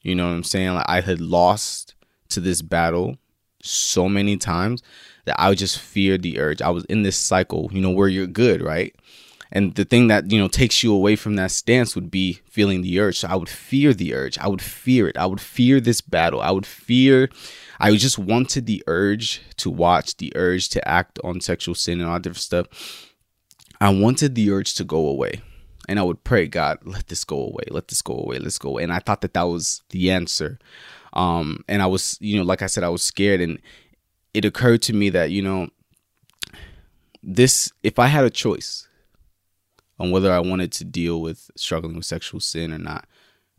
You 0.00 0.14
know 0.14 0.26
what 0.26 0.34
I'm 0.34 0.44
saying? 0.44 0.72
Like 0.72 0.86
I 0.88 1.02
had 1.02 1.20
lost 1.20 1.94
to 2.30 2.40
this 2.40 2.62
battle 2.62 3.18
so 3.62 4.08
many 4.08 4.38
times 4.38 4.82
that 5.26 5.38
I 5.38 5.50
would 5.50 5.58
just 5.58 5.78
fear 5.78 6.16
the 6.16 6.40
urge. 6.40 6.62
I 6.62 6.70
was 6.70 6.86
in 6.86 7.02
this 7.02 7.18
cycle, 7.18 7.68
you 7.70 7.82
know, 7.82 7.90
where 7.90 8.08
you're 8.08 8.26
good, 8.26 8.62
right? 8.62 8.96
and 9.54 9.74
the 9.74 9.84
thing 9.84 10.08
that 10.08 10.30
you 10.32 10.38
know 10.38 10.48
takes 10.48 10.82
you 10.82 10.94
away 10.94 11.14
from 11.14 11.36
that 11.36 11.50
stance 11.50 11.94
would 11.94 12.10
be 12.10 12.40
feeling 12.46 12.80
the 12.80 12.98
urge 12.98 13.18
so 13.18 13.28
i 13.28 13.36
would 13.36 13.50
fear 13.50 13.92
the 13.92 14.14
urge 14.14 14.38
i 14.38 14.48
would 14.48 14.62
fear 14.62 15.06
it 15.08 15.18
i 15.18 15.26
would 15.26 15.42
fear 15.42 15.78
this 15.78 16.00
battle 16.00 16.40
i 16.40 16.50
would 16.50 16.64
fear 16.64 17.28
i 17.78 17.94
just 17.94 18.18
wanted 18.18 18.64
the 18.64 18.82
urge 18.86 19.42
to 19.58 19.68
watch 19.68 20.16
the 20.16 20.32
urge 20.36 20.70
to 20.70 20.88
act 20.88 21.18
on 21.22 21.38
sexual 21.38 21.74
sin 21.74 22.00
and 22.00 22.08
all 22.08 22.18
different 22.18 22.38
stuff 22.38 22.66
i 23.78 23.90
wanted 23.90 24.34
the 24.34 24.50
urge 24.50 24.74
to 24.74 24.84
go 24.84 25.06
away 25.06 25.42
and 25.88 25.98
i 25.98 26.02
would 26.02 26.22
pray 26.24 26.46
god 26.46 26.78
let 26.84 27.08
this 27.08 27.24
go 27.24 27.38
away 27.38 27.64
let 27.70 27.88
this 27.88 28.02
go 28.02 28.14
away 28.14 28.38
let's 28.38 28.58
go 28.58 28.70
away. 28.70 28.82
and 28.82 28.92
i 28.92 28.98
thought 28.98 29.20
that 29.20 29.34
that 29.34 29.42
was 29.42 29.82
the 29.90 30.10
answer 30.10 30.58
um 31.12 31.64
and 31.68 31.82
i 31.82 31.86
was 31.86 32.18
you 32.20 32.36
know 32.36 32.44
like 32.44 32.62
i 32.62 32.66
said 32.66 32.84
i 32.84 32.88
was 32.88 33.02
scared 33.02 33.40
and 33.40 33.58
it 34.34 34.44
occurred 34.44 34.82
to 34.82 34.92
me 34.92 35.10
that 35.10 35.30
you 35.30 35.42
know 35.42 35.68
this 37.22 37.72
if 37.82 37.98
i 37.98 38.06
had 38.06 38.24
a 38.24 38.30
choice 38.30 38.88
on 40.02 40.10
whether 40.10 40.32
I 40.32 40.40
wanted 40.40 40.72
to 40.72 40.84
deal 40.84 41.20
with 41.20 41.48
struggling 41.56 41.94
with 41.94 42.04
sexual 42.04 42.40
sin 42.40 42.72
or 42.72 42.78
not. 42.78 43.06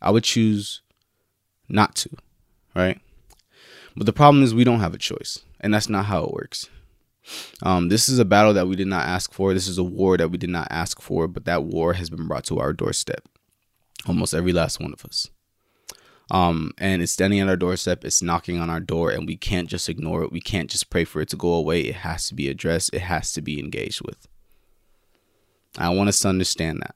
I 0.01 0.11
would 0.11 0.25
choose 0.25 0.81
not 1.69 1.95
to, 1.95 2.09
right? 2.75 2.99
But 3.95 4.05
the 4.05 4.13
problem 4.13 4.43
is 4.43 4.53
we 4.53 4.65
don't 4.65 4.81
have 4.81 4.93
a 4.93 4.97
choice, 4.97 5.39
and 5.61 5.73
that's 5.73 5.87
not 5.87 6.05
how 6.05 6.25
it 6.25 6.33
works. 6.33 6.69
Um, 7.61 7.89
this 7.89 8.09
is 8.09 8.19
a 8.19 8.25
battle 8.25 8.53
that 8.53 8.67
we 8.67 8.75
did 8.75 8.87
not 8.87 9.05
ask 9.05 9.33
for. 9.33 9.53
This 9.53 9.67
is 9.67 9.77
a 9.77 9.83
war 9.83 10.17
that 10.17 10.29
we 10.29 10.37
did 10.37 10.49
not 10.49 10.67
ask 10.69 11.01
for, 11.01 11.27
but 11.27 11.45
that 11.45 11.63
war 11.63 11.93
has 11.93 12.09
been 12.09 12.27
brought 12.27 12.45
to 12.45 12.59
our 12.59 12.73
doorstep. 12.73 13.27
Almost 14.07 14.33
every 14.33 14.51
last 14.51 14.79
one 14.79 14.93
of 14.93 15.05
us. 15.05 15.29
Um, 16.31 16.71
and 16.77 17.01
it's 17.01 17.11
standing 17.11 17.39
at 17.39 17.49
our 17.49 17.57
doorstep, 17.57 18.05
it's 18.05 18.21
knocking 18.21 18.59
on 18.59 18.69
our 18.69 18.79
door, 18.79 19.11
and 19.11 19.27
we 19.27 19.35
can't 19.35 19.69
just 19.69 19.89
ignore 19.89 20.23
it. 20.23 20.31
We 20.31 20.41
can't 20.41 20.69
just 20.69 20.89
pray 20.89 21.03
for 21.03 21.21
it 21.21 21.29
to 21.29 21.37
go 21.37 21.53
away. 21.53 21.81
It 21.81 21.95
has 21.95 22.27
to 22.27 22.35
be 22.35 22.49
addressed, 22.49 22.93
it 22.93 23.01
has 23.01 23.33
to 23.33 23.41
be 23.41 23.59
engaged 23.59 24.01
with. 24.01 24.27
I 25.77 25.89
want 25.89 26.09
us 26.09 26.19
to 26.19 26.29
understand 26.29 26.81
that. 26.81 26.95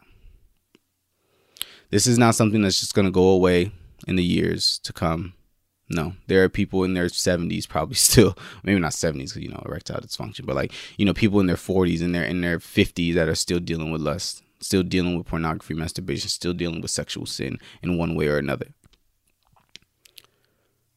This 1.89 2.07
is 2.07 2.18
not 2.18 2.35
something 2.35 2.62
that's 2.62 2.79
just 2.79 2.94
going 2.94 3.06
to 3.06 3.12
go 3.12 3.29
away 3.29 3.71
in 4.07 4.15
the 4.15 4.24
years 4.24 4.79
to 4.79 4.94
come. 4.94 5.33
No, 5.89 6.13
there 6.28 6.44
are 6.44 6.50
people 6.50 6.84
in 6.84 6.94
their 6.94 7.06
70s 7.06 7.68
probably 7.68 7.95
still, 8.10 8.38
maybe 8.63 8.80
not 8.80 8.92
70s 8.92 9.13
because 9.13 9.38
you 9.38 9.50
know 9.50 9.63
erectile 9.66 10.01
dysfunction, 10.01 10.45
but 10.45 10.56
like 10.56 10.74
you 10.98 11.06
know 11.06 11.13
people 11.13 11.39
in 11.39 11.48
their 11.48 11.56
40s 11.56 12.01
and 12.01 12.13
their 12.13 12.24
in 12.24 12.41
their 12.41 12.60
50s 12.60 13.13
that 13.13 13.29
are 13.29 13.36
still 13.36 13.60
dealing 13.60 13.91
with 13.91 14.01
lust, 14.01 14.44
still 14.60 14.84
dealing 14.84 15.17
with 15.17 15.27
pornography, 15.27 15.74
masturbation, 15.74 16.29
still 16.29 16.53
dealing 16.53 16.82
with 16.82 16.91
sexual 16.91 17.25
sin 17.25 17.58
in 17.82 17.98
one 17.98 18.15
way 18.15 18.27
or 18.27 18.38
another. 18.38 18.67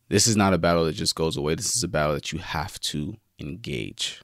This 0.09 0.26
is 0.26 0.37
not 0.37 0.54
a 0.54 0.59
battle 0.59 0.85
that 0.87 0.97
just 0.97 1.14
goes 1.14 1.37
away. 1.37 1.54
This 1.54 1.76
is 1.76 1.85
a 1.85 1.88
battle 1.88 2.14
that 2.14 2.32
you 2.32 2.40
have 2.40 2.80
to 2.80 3.16
engage. 3.38 4.20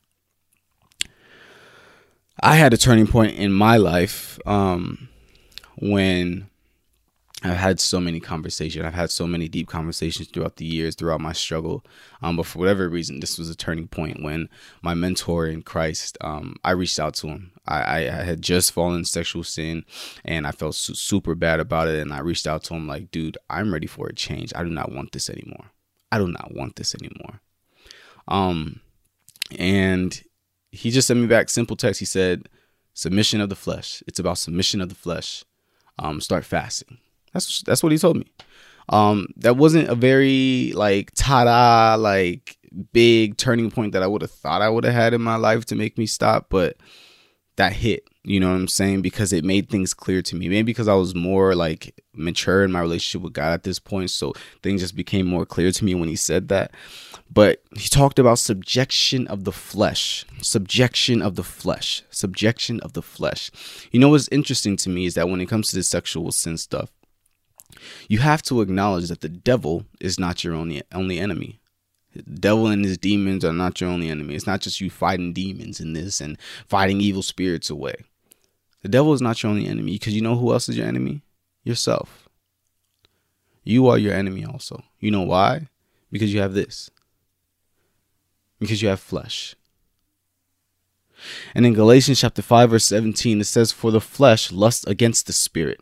I 2.40 2.56
had 2.56 2.75
a 2.75 2.76
turning 2.76 3.06
point 3.06 3.37
in 3.37 3.52
my 3.52 3.76
life 3.76 4.38
um, 4.46 5.08
when 5.78 6.49
I've 7.42 7.58
had 7.58 7.80
so 7.80 8.00
many 8.00 8.18
conversations. 8.18 8.84
I've 8.84 8.94
had 8.94 9.10
so 9.10 9.26
many 9.26 9.46
deep 9.46 9.68
conversations 9.68 10.28
throughout 10.28 10.56
the 10.56 10.64
years, 10.64 10.94
throughout 10.94 11.20
my 11.20 11.32
struggle. 11.32 11.84
Um, 12.22 12.36
but 12.36 12.46
for 12.46 12.58
whatever 12.58 12.88
reason, 12.88 13.20
this 13.20 13.38
was 13.38 13.50
a 13.50 13.54
turning 13.54 13.88
point 13.88 14.22
when 14.22 14.48
my 14.82 14.94
mentor 14.94 15.46
in 15.46 15.62
Christ, 15.62 16.16
um, 16.22 16.56
I 16.64 16.70
reached 16.70 16.98
out 16.98 17.14
to 17.16 17.28
him. 17.28 17.52
I, 17.66 18.08
I, 18.08 18.24
had 18.24 18.40
just 18.40 18.72
fallen 18.72 18.98
in 18.98 19.04
sexual 19.04 19.44
sin 19.44 19.84
and 20.24 20.46
I 20.46 20.52
felt 20.52 20.76
su- 20.76 20.94
super 20.94 21.34
bad 21.34 21.60
about 21.60 21.88
it. 21.88 22.00
And 22.00 22.12
I 22.12 22.20
reached 22.20 22.46
out 22.46 22.64
to 22.64 22.74
him, 22.74 22.86
like, 22.86 23.10
dude, 23.10 23.36
I'm 23.50 23.72
ready 23.72 23.86
for 23.86 24.06
a 24.06 24.14
change. 24.14 24.52
I 24.54 24.62
do 24.62 24.70
not 24.70 24.92
want 24.92 25.12
this 25.12 25.28
anymore. 25.28 25.72
I 26.10 26.18
do 26.18 26.28
not 26.28 26.54
want 26.54 26.76
this 26.76 26.94
anymore. 26.94 27.40
Um, 28.28 28.80
and 29.58 30.22
he 30.72 30.90
just 30.90 31.08
sent 31.08 31.20
me 31.20 31.26
back 31.26 31.50
simple 31.50 31.76
text. 31.76 32.00
He 32.00 32.06
said, 32.06 32.48
"Submission 32.94 33.40
of 33.40 33.48
the 33.48 33.54
flesh. 33.54 34.02
It's 34.06 34.18
about 34.18 34.38
submission 34.38 34.80
of 34.80 34.88
the 34.88 34.94
flesh. 34.94 35.44
Um, 35.98 36.20
start 36.20 36.44
fasting." 36.44 36.98
That's 37.36 37.62
that's 37.62 37.82
what 37.82 37.92
he 37.92 37.98
told 37.98 38.16
me. 38.16 38.26
Um, 38.88 39.26
that 39.36 39.56
wasn't 39.56 39.88
a 39.88 39.94
very 39.94 40.72
like 40.74 41.10
ta-da 41.14 41.96
like 42.00 42.56
big 42.92 43.36
turning 43.36 43.70
point 43.70 43.92
that 43.92 44.02
I 44.02 44.06
would 44.06 44.22
have 44.22 44.30
thought 44.30 44.62
I 44.62 44.68
would 44.68 44.84
have 44.84 44.94
had 44.94 45.12
in 45.12 45.20
my 45.22 45.36
life 45.36 45.64
to 45.66 45.74
make 45.74 45.98
me 45.98 46.06
stop, 46.06 46.46
but 46.48 46.76
that 47.56 47.72
hit. 47.72 48.04
You 48.22 48.40
know 48.40 48.48
what 48.48 48.56
I'm 48.56 48.68
saying? 48.68 49.02
Because 49.02 49.32
it 49.32 49.44
made 49.44 49.68
things 49.68 49.94
clear 49.94 50.20
to 50.22 50.34
me. 50.34 50.48
Maybe 50.48 50.64
because 50.64 50.88
I 50.88 50.94
was 50.94 51.14
more 51.14 51.54
like 51.54 51.94
mature 52.12 52.64
in 52.64 52.72
my 52.72 52.80
relationship 52.80 53.22
with 53.22 53.34
God 53.34 53.52
at 53.52 53.62
this 53.62 53.78
point, 53.78 54.10
so 54.10 54.32
things 54.62 54.80
just 54.80 54.96
became 54.96 55.26
more 55.26 55.46
clear 55.46 55.70
to 55.70 55.84
me 55.84 55.94
when 55.94 56.08
he 56.08 56.16
said 56.16 56.48
that. 56.48 56.72
But 57.32 57.62
he 57.76 57.88
talked 57.88 58.18
about 58.18 58.38
subjection 58.38 59.26
of 59.28 59.44
the 59.44 59.52
flesh, 59.52 60.24
subjection 60.42 61.22
of 61.22 61.36
the 61.36 61.44
flesh, 61.44 62.02
subjection 62.10 62.80
of 62.80 62.94
the 62.94 63.02
flesh. 63.02 63.50
You 63.90 64.00
know 64.00 64.08
what's 64.08 64.28
interesting 64.28 64.76
to 64.78 64.90
me 64.90 65.06
is 65.06 65.14
that 65.14 65.28
when 65.28 65.40
it 65.40 65.46
comes 65.46 65.68
to 65.68 65.76
the 65.76 65.82
sexual 65.82 66.32
sin 66.32 66.56
stuff, 66.56 66.90
you 68.08 68.18
have 68.18 68.42
to 68.42 68.61
acknowledge 68.61 69.08
that 69.08 69.20
the 69.20 69.28
devil 69.28 69.85
is 70.00 70.18
not 70.18 70.44
your 70.44 70.54
only 70.54 70.82
only 70.92 71.18
enemy. 71.18 71.61
The 72.14 72.23
devil 72.23 72.68
and 72.68 72.85
his 72.85 72.96
demons 72.96 73.44
are 73.44 73.52
not 73.52 73.80
your 73.80 73.90
only 73.90 74.08
enemy. 74.08 74.35
It's 74.35 74.46
not 74.46 74.62
just 74.62 74.80
you 74.80 74.88
fighting 74.88 75.35
demons 75.35 75.80
in 75.80 75.92
this 75.92 76.20
and 76.20 76.38
fighting 76.66 77.00
evil 77.00 77.23
spirits 77.23 77.68
away. 77.68 77.96
The 78.82 78.88
devil 78.88 79.12
is 79.12 79.20
not 79.20 79.42
your 79.42 79.50
only 79.50 79.66
enemy 79.66 79.92
because 79.92 80.14
you 80.14 80.23
know 80.23 80.37
who 80.37 80.52
else 80.52 80.68
is 80.68 80.78
your 80.78 80.87
enemy? 80.87 81.23
Yourself. 81.64 82.28
You 83.64 83.88
are 83.88 83.99
your 83.99 84.14
enemy 84.14 84.44
also. 84.44 84.82
You 85.00 85.11
know 85.11 85.23
why? 85.23 85.68
Because 86.11 86.32
you 86.32 86.40
have 86.40 86.54
this. 86.54 86.90
Because 88.61 88.80
you 88.80 88.88
have 88.88 89.00
flesh. 89.00 89.56
And 91.54 91.66
in 91.66 91.75
Galatians 91.75 92.20
chapter 92.20 92.42
5 92.42 92.70
verse 92.70 92.85
17 92.87 93.40
it 93.40 93.44
says 93.44 93.73
for 93.73 93.90
the 93.90 94.00
flesh 94.00 94.52
lusts 94.52 94.87
against 94.87 95.26
the 95.26 95.32
spirit 95.32 95.80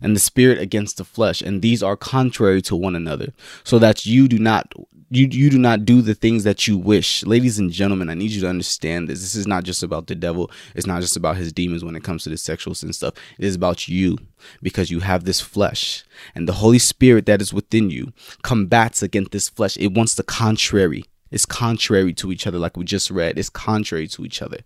and 0.00 0.16
the 0.16 0.20
spirit 0.20 0.58
against 0.58 0.96
the 0.96 1.04
flesh 1.04 1.40
and 1.40 1.62
these 1.62 1.82
are 1.82 1.96
contrary 1.96 2.62
to 2.62 2.76
one 2.76 2.96
another. 2.96 3.32
So 3.64 3.78
that 3.78 4.06
you 4.06 4.28
do 4.28 4.38
not 4.38 4.72
you 5.10 5.26
you 5.30 5.50
do 5.50 5.58
not 5.58 5.84
do 5.84 6.02
the 6.02 6.14
things 6.14 6.44
that 6.44 6.66
you 6.66 6.78
wish. 6.78 7.24
Ladies 7.24 7.58
and 7.58 7.72
gentlemen 7.72 8.08
i 8.08 8.14
need 8.14 8.30
you 8.30 8.40
to 8.40 8.48
understand 8.48 9.08
this. 9.08 9.20
This 9.20 9.34
is 9.34 9.46
not 9.46 9.64
just 9.64 9.82
about 9.82 10.06
the 10.06 10.14
devil. 10.14 10.50
It's 10.74 10.86
not 10.86 11.00
just 11.00 11.16
about 11.16 11.36
his 11.36 11.52
demons 11.52 11.84
when 11.84 11.96
it 11.96 12.04
comes 12.04 12.22
to 12.24 12.30
the 12.30 12.36
sexual 12.36 12.74
sin 12.74 12.92
stuff. 12.92 13.14
It 13.38 13.44
is 13.44 13.56
about 13.56 13.88
you 13.88 14.18
because 14.62 14.90
you 14.90 15.00
have 15.00 15.24
this 15.24 15.40
flesh 15.40 16.04
and 16.34 16.48
the 16.48 16.54
holy 16.54 16.78
spirit 16.78 17.26
that 17.26 17.42
is 17.42 17.52
within 17.52 17.90
you 17.90 18.12
combats 18.42 19.02
against 19.02 19.32
this 19.32 19.48
flesh. 19.48 19.76
It 19.76 19.92
wants 19.92 20.14
the 20.14 20.22
contrary. 20.22 21.04
It's 21.30 21.46
contrary 21.46 22.12
to 22.14 22.32
each 22.32 22.46
other 22.46 22.58
like 22.58 22.76
we 22.76 22.84
just 22.84 23.10
read. 23.10 23.38
It's 23.38 23.50
contrary 23.50 24.08
to 24.08 24.24
each 24.24 24.42
other. 24.42 24.58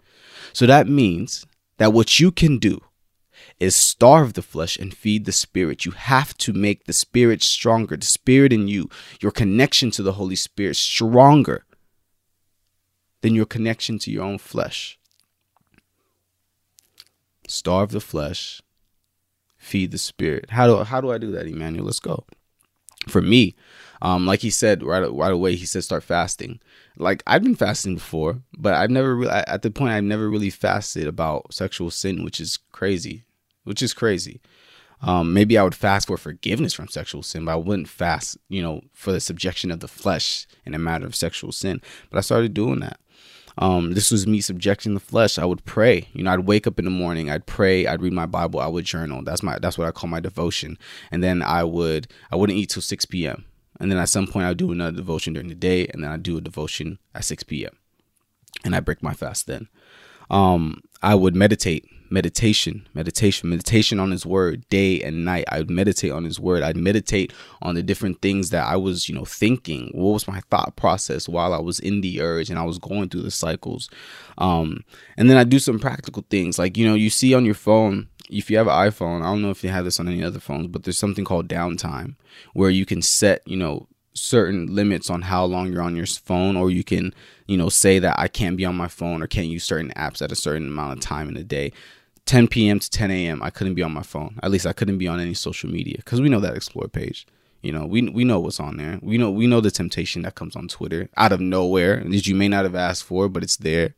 So 0.53 0.67
that 0.67 0.89
means 0.89 1.47
that 1.79 1.93
what 1.93 2.21
you 2.21 2.31
can 2.31 2.59
do 2.59 2.81
is 3.61 3.77
starve 3.77 4.35
the 4.35 4.43
flesh 4.43 4.77
and 4.77 4.95
feed 4.95 5.25
the 5.25 5.33
spirit. 5.33 5.85
You 5.85 5.93
have 5.93 6.37
to 6.39 6.53
make 6.53 6.85
the 6.85 6.93
spirit 6.93 7.43
stronger, 7.43 7.97
the 7.97 8.07
spirit 8.07 8.53
in 8.53 8.69
you, 8.69 8.89
your 9.21 9.33
connection 9.33 9.91
to 9.93 10.03
the 10.03 10.13
Holy 10.13 10.37
Spirit 10.37 10.77
stronger 10.77 11.65
than 13.23 13.35
your 13.35 13.47
connection 13.47 13.99
to 14.01 14.11
your 14.11 14.25
own 14.25 14.39
flesh. 14.39 14.99
Starve 17.47 17.91
the 17.91 18.01
flesh, 18.01 18.61
feed 19.57 19.91
the 19.93 19.99
spirit. 19.99 20.51
How 20.51 20.67
do 20.67 20.83
how 20.85 21.01
do 21.01 21.13
I 21.13 21.19
do 21.19 21.31
that, 21.33 21.47
Emmanuel? 21.47 21.87
Let's 21.87 22.01
go. 22.01 22.25
For 23.07 23.21
me, 23.21 23.55
um, 24.01 24.27
like 24.27 24.41
he 24.41 24.49
said 24.49 24.83
right 24.83 25.11
right 25.13 25.33
away, 25.33 25.57
he 25.57 25.67
said 25.67 25.85
start 25.85 26.03
fasting. 26.03 26.59
Like 26.97 27.23
I've 27.27 27.43
been 27.43 27.55
fasting 27.55 27.95
before, 27.97 28.41
but 28.57 28.75
I've 28.75 28.91
never 28.91 29.15
really 29.15 29.31
at 29.31 29.63
the 29.63 29.71
point 29.71 29.93
I've 29.93 30.05
never 30.05 30.29
really 30.29 30.51
fasted 30.51 31.07
about 31.07 31.53
sexual 31.53 31.91
sin, 31.91 32.25
which 32.25 32.41
is 32.41 32.59
crazy 32.73 33.25
which 33.65 33.83
is 33.83 33.93
crazy. 33.93 34.41
Um, 35.03 35.35
maybe 35.35 35.59
I 35.59 35.63
would 35.63 35.75
fast 35.75 36.07
for 36.07 36.17
forgiveness 36.17 36.73
from 36.73 36.89
sexual 36.89 37.23
sin, 37.23 37.45
but 37.45 37.53
I 37.53 37.57
wouldn't 37.57 37.89
fast, 37.89 38.39
you 38.49 38.63
know, 38.63 38.83
for 38.93 39.13
the 39.13 39.21
subjection 39.21 39.71
of 39.71 39.81
the 39.81 39.89
flesh 39.89 40.47
in 40.65 40.75
a 40.75 40.79
matter 40.79 41.05
of 41.05 41.15
sexual 41.15 41.53
sin. 41.53 41.83
But 42.11 42.19
I 42.19 42.23
started 42.23 42.55
doing 42.55 42.81
that. 42.81 42.99
Um, 43.59 43.93
this 43.93 44.11
was 44.11 44.27
me 44.27 44.41
subjecting 44.41 44.95
the 44.95 45.01
flesh. 45.01 45.39
I 45.39 45.45
would 45.45 45.65
pray. 45.65 46.09
You 46.13 46.25
know, 46.25 46.33
I'd 46.33 46.41
wake 46.41 46.67
up 46.67 46.79
in 46.79 46.85
the 46.85 46.91
morning. 46.91 47.31
I'd 47.31 47.47
pray. 47.47 47.87
I'd 47.87 48.03
read 48.03 48.13
my 48.13 48.27
Bible. 48.27 48.61
I 48.61 48.67
would 48.67 48.85
journal. 48.85 49.23
That's 49.23 49.43
my. 49.43 49.59
That's 49.59 49.79
what 49.79 49.87
I 49.87 49.93
call 49.93 50.09
my 50.09 50.21
devotion. 50.21 50.79
And 51.11 51.23
then 51.23 51.43
I 51.43 51.65
would. 51.65 52.09
I 52.33 52.37
wouldn't 52.37 52.59
eat 52.59 52.71
till 52.71 52.83
six 52.83 53.05
p.m. 53.05 53.45
And 53.79 53.91
then 53.91 53.99
at 53.99 54.09
some 54.09 54.27
point 54.27 54.47
I'd 54.47 54.57
do 54.57 54.73
another 54.73 54.97
devotion 54.97 55.35
during 55.35 55.49
the 55.49 55.55
day, 55.55 55.87
and 55.89 56.03
then 56.03 56.11
I'd 56.11 56.23
do 56.23 56.39
a 56.39 56.41
devotion 56.41 56.99
at 57.15 57.25
six 57.25 57.43
p.m. 57.43 57.77
And 58.65 58.75
I 58.75 58.81
break 58.81 59.03
my 59.03 59.13
fast 59.13 59.47
then. 59.47 59.69
Um, 60.31 60.83
I 61.03 61.15
would 61.15 61.37
meditate 61.37 61.87
meditation, 62.15 62.87
meditation, 62.95 63.51
meditation 63.51 63.99
on 63.99 64.13
his 64.13 64.25
word 64.25 64.67
day 64.69 65.03
and 65.03 65.25
night. 65.25 65.45
I 65.49 65.59
would 65.59 65.71
meditate 65.71 66.13
on 66.13 66.23
his 66.25 66.39
word. 66.39 66.63
I'd 66.63 66.77
meditate 66.77 67.33
on 67.61 67.75
the 67.75 67.83
different 67.83 68.23
things 68.23 68.51
that 68.51 68.65
I 68.65 68.77
was, 68.77 69.09
you 69.09 69.15
know, 69.17 69.25
thinking. 69.25 69.91
What 69.93 70.13
was 70.13 70.29
my 70.29 70.41
thought 70.49 70.77
process 70.77 71.29
while 71.29 71.53
I 71.53 71.59
was 71.59 71.81
in 71.81 72.03
the 72.03 72.23
urge 72.23 72.51
and 72.51 72.59
I 72.59 72.63
was 72.63 72.79
going 72.79 73.09
through 73.09 73.23
the 73.23 73.33
cycles. 73.33 73.91
Um, 74.39 74.85
and 75.17 75.29
then 75.29 75.37
I 75.37 75.43
do 75.43 75.59
some 75.59 75.81
practical 75.81 76.25
things 76.31 76.57
like, 76.57 76.77
you 76.77 76.87
know, 76.87 76.95
you 76.95 77.11
see 77.11 77.35
on 77.35 77.45
your 77.45 77.57
phone, 77.57 78.09
if 78.31 78.49
you 78.49 78.57
have 78.59 78.69
an 78.69 78.91
iPhone, 78.91 79.23
I 79.23 79.27
don't 79.27 79.43
know 79.43 79.51
if 79.51 79.65
you 79.65 79.71
have 79.71 79.85
this 79.85 79.99
on 79.99 80.09
any 80.09 80.23
other 80.23 80.41
phones, 80.41 80.69
but 80.69 80.85
there's 80.85 80.99
something 80.99 81.25
called 81.25 81.49
downtime 81.49 82.15
where 82.53 82.71
you 82.71 82.87
can 82.87 83.03
set, 83.03 83.43
you 83.45 83.57
know, 83.57 83.89
certain 84.15 84.73
limits 84.73 85.11
on 85.11 85.23
how 85.23 85.45
long 85.45 85.73
you're 85.73 85.83
on 85.83 85.97
your 85.97 86.07
phone 86.07 86.57
or 86.57 86.71
you 86.71 86.85
can 86.85 87.13
you 87.47 87.57
know 87.57 87.69
say 87.69 87.99
that 87.99 88.15
i 88.17 88.29
can't 88.29 88.57
be 88.57 88.65
on 88.65 88.77
my 88.77 88.87
phone 88.87 89.21
or 89.21 89.27
can't 89.27 89.49
use 89.49 89.65
certain 89.65 89.93
apps 89.97 90.23
at 90.23 90.31
a 90.31 90.37
certain 90.37 90.69
amount 90.69 90.93
of 90.93 91.01
time 91.01 91.29
in 91.29 91.37
a 91.37 91.43
day 91.43 91.73
10 92.27 92.49
p.m. 92.49 92.79
to 92.79 92.91
10 92.91 93.11
a.m. 93.11 93.43
I 93.43 93.51
couldn't 93.51 93.75
be 93.75 93.83
on 93.83 93.93
my 93.93 94.03
phone. 94.03 94.39
At 94.43 94.51
least 94.51 94.67
I 94.67 94.73
couldn't 94.73 94.99
be 94.99 95.09
on 95.09 95.21
any 95.21 95.35
social 95.35 95.71
media 95.71 95.97
because 95.99 96.21
we 96.21 96.29
know 96.29 96.41
that 96.41 96.57
explore 96.57 96.89
page. 96.89 97.27
You 97.63 97.73
know, 97.73 97.87
we 97.87 98.03
we 98.11 98.25
know 98.25 98.41
what's 98.41 98.61
on 98.61 98.77
there. 98.77 98.99
We 99.03 99.17
know 99.17 99.31
we 99.31 99.47
know 99.47 99.61
the 99.61 99.71
temptation 99.71 100.23
that 100.23 100.35
comes 100.35 100.55
on 100.55 100.69
Twitter 100.69 101.09
out 101.17 101.33
of 101.33 101.41
nowhere 101.41 102.05
that 102.05 102.27
you 102.27 102.35
may 102.35 102.49
not 102.49 102.65
have 102.65 102.75
asked 102.75 103.05
for, 103.05 103.29
but 103.29 103.43
it's 103.43 103.57
there. 103.57 103.95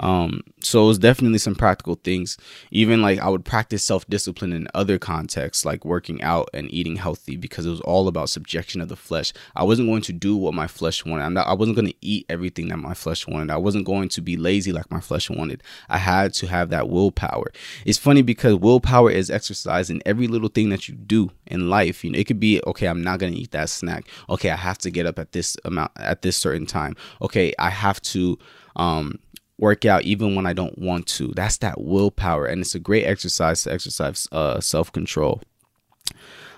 Um, 0.00 0.42
so 0.60 0.84
it 0.84 0.88
was 0.88 0.98
definitely 0.98 1.38
some 1.38 1.54
practical 1.54 1.94
things. 1.96 2.36
Even 2.70 3.02
like 3.02 3.18
I 3.20 3.28
would 3.28 3.44
practice 3.44 3.84
self 3.84 4.06
discipline 4.08 4.52
in 4.52 4.68
other 4.74 4.98
contexts, 4.98 5.64
like 5.64 5.84
working 5.84 6.22
out 6.22 6.50
and 6.52 6.72
eating 6.72 6.96
healthy, 6.96 7.36
because 7.36 7.66
it 7.66 7.70
was 7.70 7.80
all 7.82 8.08
about 8.08 8.28
subjection 8.28 8.80
of 8.80 8.88
the 8.88 8.96
flesh. 8.96 9.32
I 9.54 9.64
wasn't 9.64 9.88
going 9.88 10.02
to 10.02 10.12
do 10.12 10.36
what 10.36 10.54
my 10.54 10.66
flesh 10.66 11.04
wanted. 11.04 11.30
Not, 11.30 11.46
i 11.46 11.52
wasn't 11.52 11.76
going 11.76 11.88
to 11.88 11.96
eat 12.00 12.26
everything 12.28 12.68
that 12.68 12.78
my 12.78 12.94
flesh 12.94 13.26
wanted. 13.26 13.50
I 13.50 13.56
wasn't 13.56 13.86
going 13.86 14.08
to 14.10 14.20
be 14.20 14.36
lazy 14.36 14.72
like 14.72 14.90
my 14.90 15.00
flesh 15.00 15.30
wanted. 15.30 15.62
I 15.88 15.98
had 15.98 16.34
to 16.34 16.46
have 16.46 16.70
that 16.70 16.88
willpower. 16.88 17.52
It's 17.84 17.98
funny 17.98 18.22
because 18.22 18.56
willpower 18.56 19.10
is 19.10 19.30
exercised 19.30 19.90
in 19.90 20.02
every 20.04 20.26
little 20.26 20.48
thing 20.48 20.70
that 20.70 20.88
you 20.88 20.94
do 20.94 21.30
in 21.46 21.70
life. 21.70 22.04
You 22.04 22.10
know, 22.10 22.18
it 22.18 22.26
could 22.26 22.40
be 22.40 22.60
okay. 22.66 22.86
I'm 22.86 23.02
not 23.02 23.18
going 23.18 23.32
to 23.32 23.38
eat 23.38 23.52
that 23.52 23.70
snack. 23.70 24.08
Okay, 24.28 24.50
I 24.50 24.56
have 24.56 24.78
to 24.78 24.90
get 24.90 25.06
up 25.06 25.18
at 25.18 25.32
this 25.32 25.56
amount 25.64 25.92
at 25.96 26.22
this 26.22 26.36
certain 26.36 26.66
time. 26.66 26.96
Okay, 27.22 27.52
I 27.58 27.70
have 27.70 28.00
to 28.02 28.38
um 28.76 29.20
work 29.58 29.84
out 29.84 30.02
even 30.02 30.34
when 30.34 30.46
I 30.46 30.52
don't 30.52 30.78
want 30.78 31.06
to. 31.08 31.28
That's 31.34 31.58
that 31.58 31.80
willpower, 31.80 32.46
and 32.46 32.60
it's 32.60 32.74
a 32.74 32.80
great 32.80 33.04
exercise 33.04 33.62
to 33.64 33.72
exercise 33.72 34.28
uh, 34.32 34.60
self 34.60 34.92
control. 34.92 35.42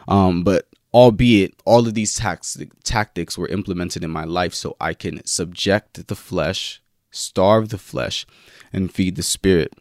Um, 0.09 0.45
but 0.45 0.69
albeit 0.95 1.55
all 1.65 1.87
of 1.87 1.95
these 1.95 2.15
tax- 2.15 2.57
tactics 2.85 3.37
were 3.37 3.49
implemented 3.49 4.03
in 4.05 4.11
my 4.11 4.25
life 4.25 4.55
so 4.55 4.77
I 4.81 4.95
can 4.95 5.25
subject 5.27 6.07
the 6.07 6.15
flesh, 6.15 6.81
starve 7.11 7.69
the 7.69 7.79
flesh, 7.79 8.27
and 8.73 8.93
feed 8.93 9.17
the 9.17 9.23
spirit. 9.23 9.75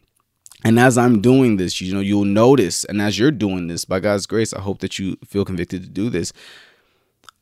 And 0.64 0.80
as 0.80 0.98
I'm 0.98 1.20
doing 1.20 1.58
this, 1.58 1.80
you 1.80 1.94
know, 1.94 2.00
you'll 2.00 2.24
notice, 2.24 2.84
and 2.84 3.00
as 3.00 3.18
you're 3.18 3.30
doing 3.30 3.68
this, 3.68 3.84
by 3.84 4.00
God's 4.00 4.26
grace, 4.26 4.52
I 4.52 4.60
hope 4.60 4.80
that 4.80 4.98
you 4.98 5.16
feel 5.24 5.44
convicted 5.44 5.82
to 5.82 5.88
do 5.88 6.10
this. 6.10 6.32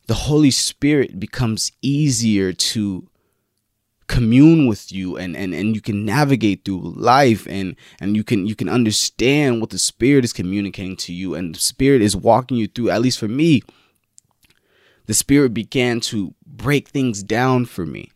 The 0.06 0.14
Holy 0.14 0.50
Spirit 0.50 1.18
becomes 1.18 1.72
easier 1.80 2.52
to 2.52 3.08
commune 4.06 4.66
with 4.66 4.92
you 4.92 5.16
and, 5.16 5.36
and 5.36 5.54
and 5.54 5.74
you 5.74 5.80
can 5.80 6.04
navigate 6.04 6.64
through 6.64 6.80
life 6.96 7.46
and 7.48 7.76
and 8.00 8.16
you 8.16 8.24
can 8.24 8.46
you 8.46 8.54
can 8.54 8.68
understand 8.68 9.60
what 9.60 9.70
the 9.70 9.78
spirit 9.78 10.24
is 10.24 10.32
communicating 10.32 10.96
to 10.96 11.12
you 11.12 11.34
and 11.34 11.54
the 11.54 11.60
spirit 11.60 12.02
is 12.02 12.16
walking 12.16 12.56
you 12.56 12.66
through. 12.66 12.90
At 12.90 13.02
least 13.02 13.18
for 13.18 13.28
me 13.28 13.62
the 15.06 15.14
spirit 15.14 15.54
began 15.54 16.00
to 16.00 16.34
break 16.46 16.88
things 16.88 17.22
down 17.22 17.66
for 17.66 17.84
me. 17.84 18.10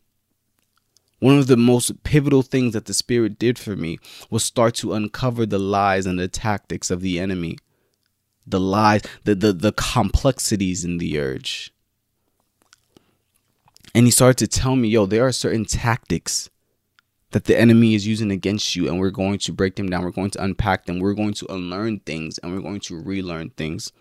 One 1.21 1.39
of 1.39 1.49
the 1.49 1.57
most 1.57 2.03
pivotal 2.05 2.43
things 2.43 2.75
that 2.75 2.85
the 2.85 2.95
spirit 2.95 3.39
did 3.39 3.59
for 3.59 3.75
me 3.75 3.99
was 4.31 4.45
start 4.45 4.75
to 4.77 4.93
uncover 4.93 5.45
the 5.45 5.59
lies 5.59 6.07
and 6.07 6.19
the 6.19 6.29
tactics 6.29 6.91
of 6.91 7.01
the 7.01 7.19
enemy. 7.19 7.59
The 8.47 8.61
lies 8.61 9.03
the 9.25 9.35
the, 9.35 9.53
the 9.53 9.73
complexities 9.73 10.85
in 10.85 10.99
the 10.99 11.19
urge 11.19 11.73
and 13.95 14.07
he 14.07 14.11
started 14.11 14.39
to 14.39 14.47
tell 14.47 14.77
me, 14.77 14.89
yo, 14.89 15.07
there 15.07 15.27
are 15.27 15.33
certain 15.33 15.65
tactics 15.65 16.51
that 17.31 17.45
the 17.45 17.59
enemy 17.59 17.95
is 17.95 18.07
using 18.07 18.31
against 18.31 18.75
you, 18.75 18.89
and 18.89 18.99
we're 18.99 19.11
going 19.11 19.39
to 19.39 19.53
break 19.53 19.77
them 19.77 19.91
down. 19.91 20.05
We're 20.05 20.11
going 20.11 20.31
to 20.31 20.43
unpack 20.43 20.87
them. 20.87 20.99
We're 20.99 21.15
going 21.15 21.35
to 21.35 21.53
unlearn 21.53 22.01
things, 22.01 22.39
and 22.39 22.53
we're 22.53 22.63
going 22.63 22.81
to 22.81 23.01
relearn 23.01 23.51
things. 23.51 23.93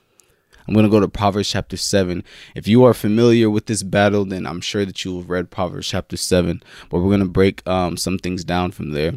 I'm 0.67 0.73
going 0.73 0.85
to 0.85 0.91
go 0.91 0.99
to 0.99 1.07
Proverbs 1.07 1.49
chapter 1.49 1.77
7. 1.77 2.23
If 2.55 2.67
you 2.67 2.83
are 2.83 2.93
familiar 2.93 3.49
with 3.49 3.67
this 3.67 3.83
battle, 3.83 4.25
then 4.25 4.45
I'm 4.45 4.61
sure 4.61 4.85
that 4.85 5.03
you 5.05 5.17
have 5.17 5.29
read 5.29 5.49
Proverbs 5.49 5.87
chapter 5.87 6.17
7, 6.17 6.61
but 6.89 6.99
we're 6.99 7.09
going 7.09 7.19
to 7.21 7.25
break 7.25 7.67
um, 7.67 7.95
some 7.95 8.17
things 8.17 8.43
down 8.43 8.71
from 8.71 8.91
there. 8.91 9.13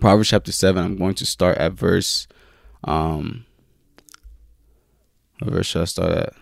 Proverbs 0.00 0.28
chapter 0.28 0.52
7, 0.52 0.82
I'm 0.82 0.96
going 0.96 1.14
to 1.14 1.26
start 1.26 1.58
at 1.58 1.72
verse. 1.72 2.26
Um, 2.84 3.44
what 5.40 5.52
verse 5.52 5.66
should 5.66 5.82
I 5.82 5.86
start 5.86 6.12
at? 6.12 6.32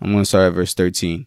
I'm 0.00 0.12
going 0.12 0.22
to 0.22 0.28
start 0.28 0.48
at 0.48 0.54
verse 0.54 0.74
13. 0.74 1.26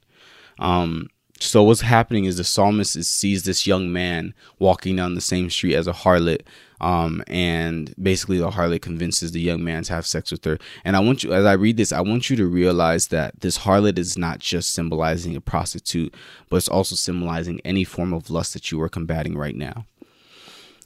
Um, 0.60 1.10
so 1.40 1.64
what's 1.64 1.82
happening 1.82 2.26
is 2.26 2.38
the 2.38 2.44
psalmist 2.44 2.96
is, 2.96 3.10
sees 3.10 3.44
this 3.44 3.68
young 3.68 3.92
man 3.92 4.34
walking 4.60 4.96
down 4.96 5.16
the 5.16 5.22
same 5.22 5.50
street 5.50 5.76
as 5.76 5.88
a 5.88 5.94
harlot, 5.94 6.42
um, 6.80 7.22
and 7.28 7.94
basically 8.02 8.38
the 8.38 8.50
harlot 8.50 8.82
convinces 8.82 9.34
the 9.34 9.42
young 9.42 9.64
man 9.64 9.84
to 9.84 9.94
have 9.94 10.08
sex 10.08 10.32
with 10.32 10.46
her. 10.46 10.58
And 10.86 10.96
I 10.96 11.02
want 11.02 11.24
you, 11.24 11.34
as 11.34 11.46
I 11.46 11.54
read 11.54 11.76
this, 11.76 11.92
I 11.92 12.02
want 12.02 12.30
you 12.30 12.38
to 12.38 12.48
realize 12.48 13.08
that 13.08 13.42
this 13.42 13.60
harlot 13.60 13.98
is 13.98 14.18
not 14.18 14.40
just 14.40 14.74
symbolizing 14.74 15.36
a 15.36 15.42
prostitute, 15.42 16.16
but 16.50 16.58
it's 16.58 16.70
also 16.70 16.96
symbolizing 16.96 17.60
any 17.66 17.84
form 17.84 18.14
of 18.14 18.30
lust 18.30 18.54
that 18.54 18.72
you 18.72 18.82
are 18.82 18.90
combating 18.90 19.38
right 19.38 19.56
now. 19.56 19.86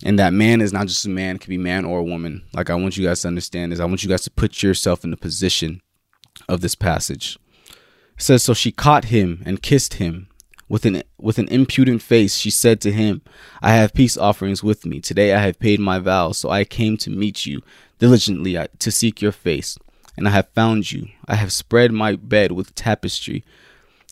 And 0.04 0.18
that 0.20 0.34
man 0.34 0.62
is 0.62 0.74
not 0.74 0.88
just 0.88 1.06
a 1.06 1.10
man, 1.10 1.36
it 1.36 1.40
could 1.40 1.50
be 1.50 1.58
man 1.58 1.86
or 1.86 2.00
a 2.00 2.04
woman. 2.04 2.44
Like 2.54 2.70
I 2.70 2.76
want 2.76 2.98
you 2.98 3.06
guys 3.06 3.22
to 3.22 3.28
understand 3.28 3.74
is 3.74 3.80
I 3.80 3.86
want 3.86 4.04
you 4.04 4.10
guys 4.10 4.24
to 4.24 4.32
put 4.32 4.64
yourself 4.64 5.04
in 5.04 5.12
the 5.12 5.18
position 5.18 5.82
of 6.48 6.62
this 6.62 6.76
passage. 6.76 7.38
Says, 8.18 8.44
So 8.44 8.54
she 8.54 8.72
caught 8.72 9.06
him 9.06 9.44
and 9.46 9.62
kissed 9.62 9.96
him. 9.96 10.28
With 10.70 10.86
an 10.86 11.04
with 11.18 11.40
an 11.40 11.48
impudent 11.48 12.02
face, 12.02 12.36
she 12.36 12.50
said 12.50 12.82
to 12.82 12.92
him, 12.92 13.22
I 13.62 13.72
have 13.72 13.94
peace 13.94 14.18
offerings 14.18 14.62
with 14.62 14.86
me. 14.86 15.00
Today 15.00 15.34
I 15.34 15.40
have 15.40 15.60
paid 15.60 15.80
my 15.80 15.98
vows, 15.98 16.40
so 16.40 16.50
I 16.50 16.66
came 16.66 16.98
to 16.98 17.10
meet 17.10 17.46
you 17.46 17.62
diligently 18.00 18.58
uh, 18.58 18.68
to 18.80 18.92
seek 18.92 19.22
your 19.22 19.32
face. 19.32 19.78
And 20.18 20.28
I 20.28 20.32
have 20.32 20.50
found 20.50 20.92
you. 20.92 21.08
I 21.26 21.36
have 21.36 21.54
spread 21.54 21.94
my 21.94 22.16
bed 22.16 22.52
with 22.52 22.76
tapestry, 22.76 23.46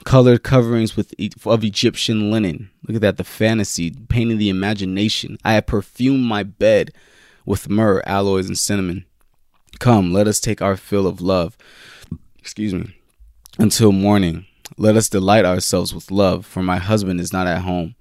colored 0.06 0.44
coverings 0.44 0.96
with 0.96 1.14
of 1.46 1.64
Egyptian 1.64 2.32
linen. 2.32 2.70
Look 2.88 2.96
at 2.96 3.02
that, 3.02 3.18
the 3.18 3.26
fantasy, 3.26 3.92
painting 3.92 4.38
the 4.38 4.50
imagination. 4.50 5.38
I 5.44 5.54
have 5.54 5.66
perfumed 5.66 6.24
my 6.24 6.44
bed 6.44 6.94
with 7.46 7.70
myrrh, 7.70 8.02
aloes, 8.06 8.48
and 8.48 8.58
cinnamon. 8.58 9.06
Come, 9.80 10.14
let 10.14 10.28
us 10.28 10.40
take 10.40 10.62
our 10.62 10.78
fill 10.78 11.06
of 11.06 11.20
love. 11.20 11.58
Excuse 12.40 12.74
me. 12.74 12.96
Until 13.58 13.94
morning. 13.94 14.48
Let 14.78 14.98
us 14.98 15.08
delight 15.08 15.46
ourselves 15.46 15.96
with 15.96 16.12
love, 16.12 16.46
for 16.46 16.62
my 16.62 16.76
husband 16.76 17.22
is 17.22 17.32
not 17.32 17.48
at 17.48 17.62
home. 17.62 17.96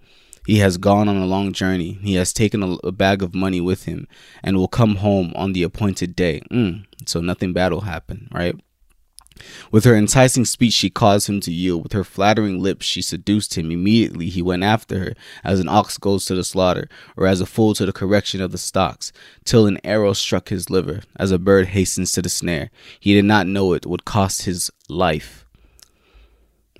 He 0.46 0.58
has 0.58 0.78
gone 0.78 1.08
on 1.08 1.16
a 1.16 1.26
long 1.26 1.52
journey. 1.52 1.92
He 2.02 2.16
has 2.16 2.32
taken 2.32 2.62
a, 2.62 2.72
a 2.82 2.90
bag 2.90 3.22
of 3.22 3.36
money 3.36 3.60
with 3.60 3.84
him 3.84 4.08
and 4.42 4.56
will 4.56 4.66
come 4.66 4.96
home 4.96 5.32
on 5.36 5.52
the 5.52 5.62
appointed 5.62 6.16
day. 6.16 6.42
Mm, 6.50 6.86
so 7.06 7.20
nothing 7.20 7.52
bad 7.52 7.70
will 7.70 7.82
happen, 7.82 8.28
right? 8.32 8.56
With 9.70 9.84
her 9.84 9.94
enticing 9.94 10.44
speech, 10.44 10.72
she 10.72 10.90
caused 10.90 11.28
him 11.28 11.38
to 11.40 11.52
yield. 11.52 11.84
With 11.84 11.92
her 11.92 12.04
flattering 12.04 12.60
lips, 12.60 12.84
she 12.84 13.00
seduced 13.00 13.56
him. 13.56 13.70
Immediately, 13.70 14.30
he 14.30 14.42
went 14.42 14.64
after 14.64 14.98
her, 14.98 15.14
as 15.44 15.60
an 15.60 15.68
ox 15.68 15.98
goes 15.98 16.24
to 16.26 16.34
the 16.34 16.44
slaughter, 16.44 16.88
or 17.16 17.28
as 17.28 17.40
a 17.40 17.46
fool 17.46 17.74
to 17.74 17.86
the 17.86 17.92
correction 17.92 18.40
of 18.40 18.50
the 18.50 18.58
stocks, 18.58 19.12
till 19.44 19.66
an 19.66 19.78
arrow 19.84 20.14
struck 20.14 20.48
his 20.48 20.68
liver, 20.68 21.02
as 21.16 21.30
a 21.30 21.38
bird 21.38 21.68
hastens 21.68 22.10
to 22.12 22.22
the 22.22 22.28
snare. 22.28 22.70
He 22.98 23.14
did 23.14 23.24
not 23.24 23.46
know 23.46 23.72
it 23.72 23.86
would 23.86 24.04
cost 24.04 24.42
his 24.42 24.70
life. 24.88 25.43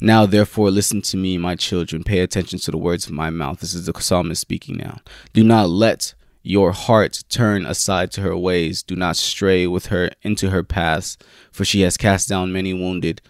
Now, 0.01 0.27
therefore, 0.27 0.71
listen 0.71 1.03
to 1.03 1.17
me, 1.17 1.39
my 1.39 1.55
children. 1.55 2.03
Pay 2.03 2.21
attention 2.21 2.59
to 2.61 2.71
the 2.71 2.79
words 2.79 3.07
of 3.07 3.13
my 3.13 3.31
mouth. 3.31 3.61
This 3.61 3.75
is 3.75 3.87
the 3.87 3.93
psalmist 3.99 4.41
speaking 4.41 4.77
now. 4.77 5.01
Do 5.33 5.45
not 5.45 5.69
let 5.69 6.15
your 6.43 6.73
heart 6.73 7.25
turn 7.29 7.65
aside 7.65 8.11
to 8.13 8.21
her 8.21 8.37
ways. 8.37 8.83
Do 8.83 8.97
not 8.97 9.17
stray 9.17 9.67
with 9.67 9.87
her 9.87 10.11
into 10.23 10.51
her 10.51 10.63
paths, 10.63 11.17
for 11.51 11.65
she 11.65 11.81
has 11.83 11.97
cast 11.97 12.29
down 12.29 12.53
many 12.53 12.75
wounded, 12.75 13.23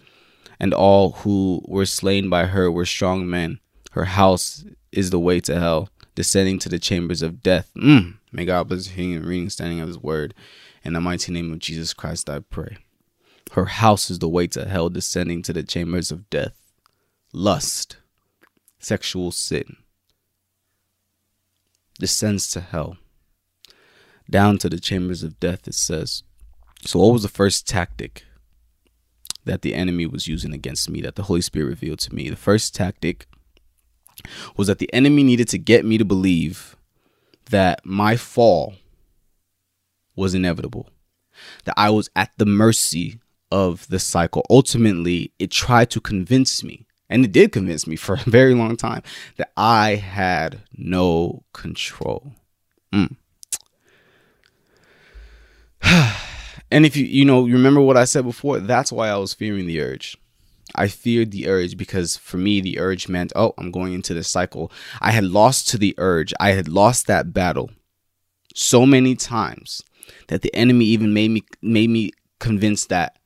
and 0.59 0.73
all 0.73 1.11
who 1.11 1.61
were 1.65 1.85
slain 1.85 2.29
by 2.29 2.45
her 2.47 2.71
were 2.71 2.85
strong 2.85 3.29
men. 3.29 3.59
Her 3.91 4.05
house 4.05 4.65
is 4.91 5.11
the 5.11 5.19
way 5.19 5.39
to 5.41 5.59
hell, 5.59 5.89
descending 6.15 6.59
to 6.59 6.69
the 6.69 6.79
chambers 6.79 7.21
of 7.21 7.41
death. 7.41 7.71
Mm. 7.77 8.17
May 8.31 8.43
God 8.43 8.67
bless 8.67 8.87
hearing 8.87 9.13
and 9.13 9.25
reading, 9.25 9.49
standing 9.49 9.79
of 9.79 9.87
His 9.87 9.99
word. 9.99 10.33
In 10.83 10.93
the 10.93 11.01
mighty 11.01 11.31
name 11.31 11.53
of 11.53 11.59
Jesus 11.59 11.93
Christ, 11.93 12.29
I 12.29 12.39
pray. 12.39 12.77
Her 13.51 13.65
house 13.65 14.09
is 14.09 14.19
the 14.19 14.29
way 14.29 14.47
to 14.47 14.65
hell, 14.65 14.89
descending 14.89 15.41
to 15.43 15.53
the 15.53 15.63
chambers 15.63 16.11
of 16.11 16.29
death. 16.29 16.53
Lust, 17.31 17.97
sexual 18.79 19.31
sin, 19.31 19.77
descends 21.99 22.49
to 22.51 22.61
hell, 22.61 22.97
down 24.29 24.57
to 24.59 24.69
the 24.69 24.79
chambers 24.79 25.23
of 25.23 25.39
death, 25.39 25.67
it 25.67 25.75
says. 25.75 26.23
So, 26.85 26.99
what 26.99 27.13
was 27.13 27.23
the 27.23 27.29
first 27.29 27.67
tactic 27.67 28.23
that 29.43 29.61
the 29.61 29.75
enemy 29.75 30.05
was 30.05 30.27
using 30.27 30.53
against 30.53 30.89
me 30.89 31.01
that 31.01 31.15
the 31.15 31.23
Holy 31.23 31.41
Spirit 31.41 31.67
revealed 31.67 31.99
to 31.99 32.15
me? 32.15 32.29
The 32.29 32.35
first 32.35 32.73
tactic 32.73 33.27
was 34.55 34.67
that 34.67 34.79
the 34.79 34.93
enemy 34.93 35.23
needed 35.23 35.47
to 35.49 35.57
get 35.57 35.85
me 35.85 35.97
to 35.97 36.05
believe 36.05 36.75
that 37.49 37.85
my 37.85 38.15
fall 38.15 38.75
was 40.15 40.33
inevitable, 40.33 40.89
that 41.65 41.75
I 41.77 41.89
was 41.89 42.09
at 42.15 42.31
the 42.37 42.45
mercy 42.45 43.19
of 43.51 43.87
the 43.87 43.99
cycle. 43.99 44.45
Ultimately, 44.49 45.31
it 45.39 45.51
tried 45.51 45.89
to 45.91 45.99
convince 45.99 46.63
me, 46.63 46.85
and 47.09 47.23
it 47.25 47.31
did 47.31 47.51
convince 47.51 47.87
me 47.87 47.95
for 47.95 48.15
a 48.25 48.29
very 48.29 48.53
long 48.53 48.75
time, 48.77 49.01
that 49.37 49.51
I 49.57 49.95
had 49.95 50.61
no 50.75 51.43
control. 51.53 52.33
Mm. 52.93 53.15
and 56.71 56.85
if 56.85 56.95
you 56.95 57.05
you 57.05 57.25
know 57.25 57.43
remember 57.43 57.81
what 57.81 57.97
I 57.97 58.05
said 58.05 58.25
before, 58.25 58.59
that's 58.59 58.91
why 58.91 59.09
I 59.09 59.17
was 59.17 59.33
fearing 59.33 59.67
the 59.67 59.81
urge. 59.81 60.17
I 60.73 60.87
feared 60.87 61.31
the 61.31 61.47
urge 61.47 61.77
because 61.77 62.17
for 62.17 62.37
me 62.37 62.59
the 62.59 62.79
urge 62.79 63.07
meant, 63.07 63.31
oh, 63.35 63.53
I'm 63.57 63.71
going 63.71 63.93
into 63.93 64.13
this 64.13 64.27
cycle. 64.27 64.71
I 64.99 65.11
had 65.11 65.23
lost 65.23 65.69
to 65.69 65.77
the 65.77 65.93
urge. 65.97 66.33
I 66.39 66.51
had 66.51 66.67
lost 66.67 67.07
that 67.07 67.33
battle 67.33 67.69
so 68.55 68.85
many 68.85 69.15
times 69.15 69.83
that 70.27 70.41
the 70.41 70.53
enemy 70.55 70.85
even 70.85 71.13
made 71.13 71.31
me 71.31 71.43
made 71.61 71.89
me 71.89 72.11
convinced 72.39 72.89
that 72.89 73.17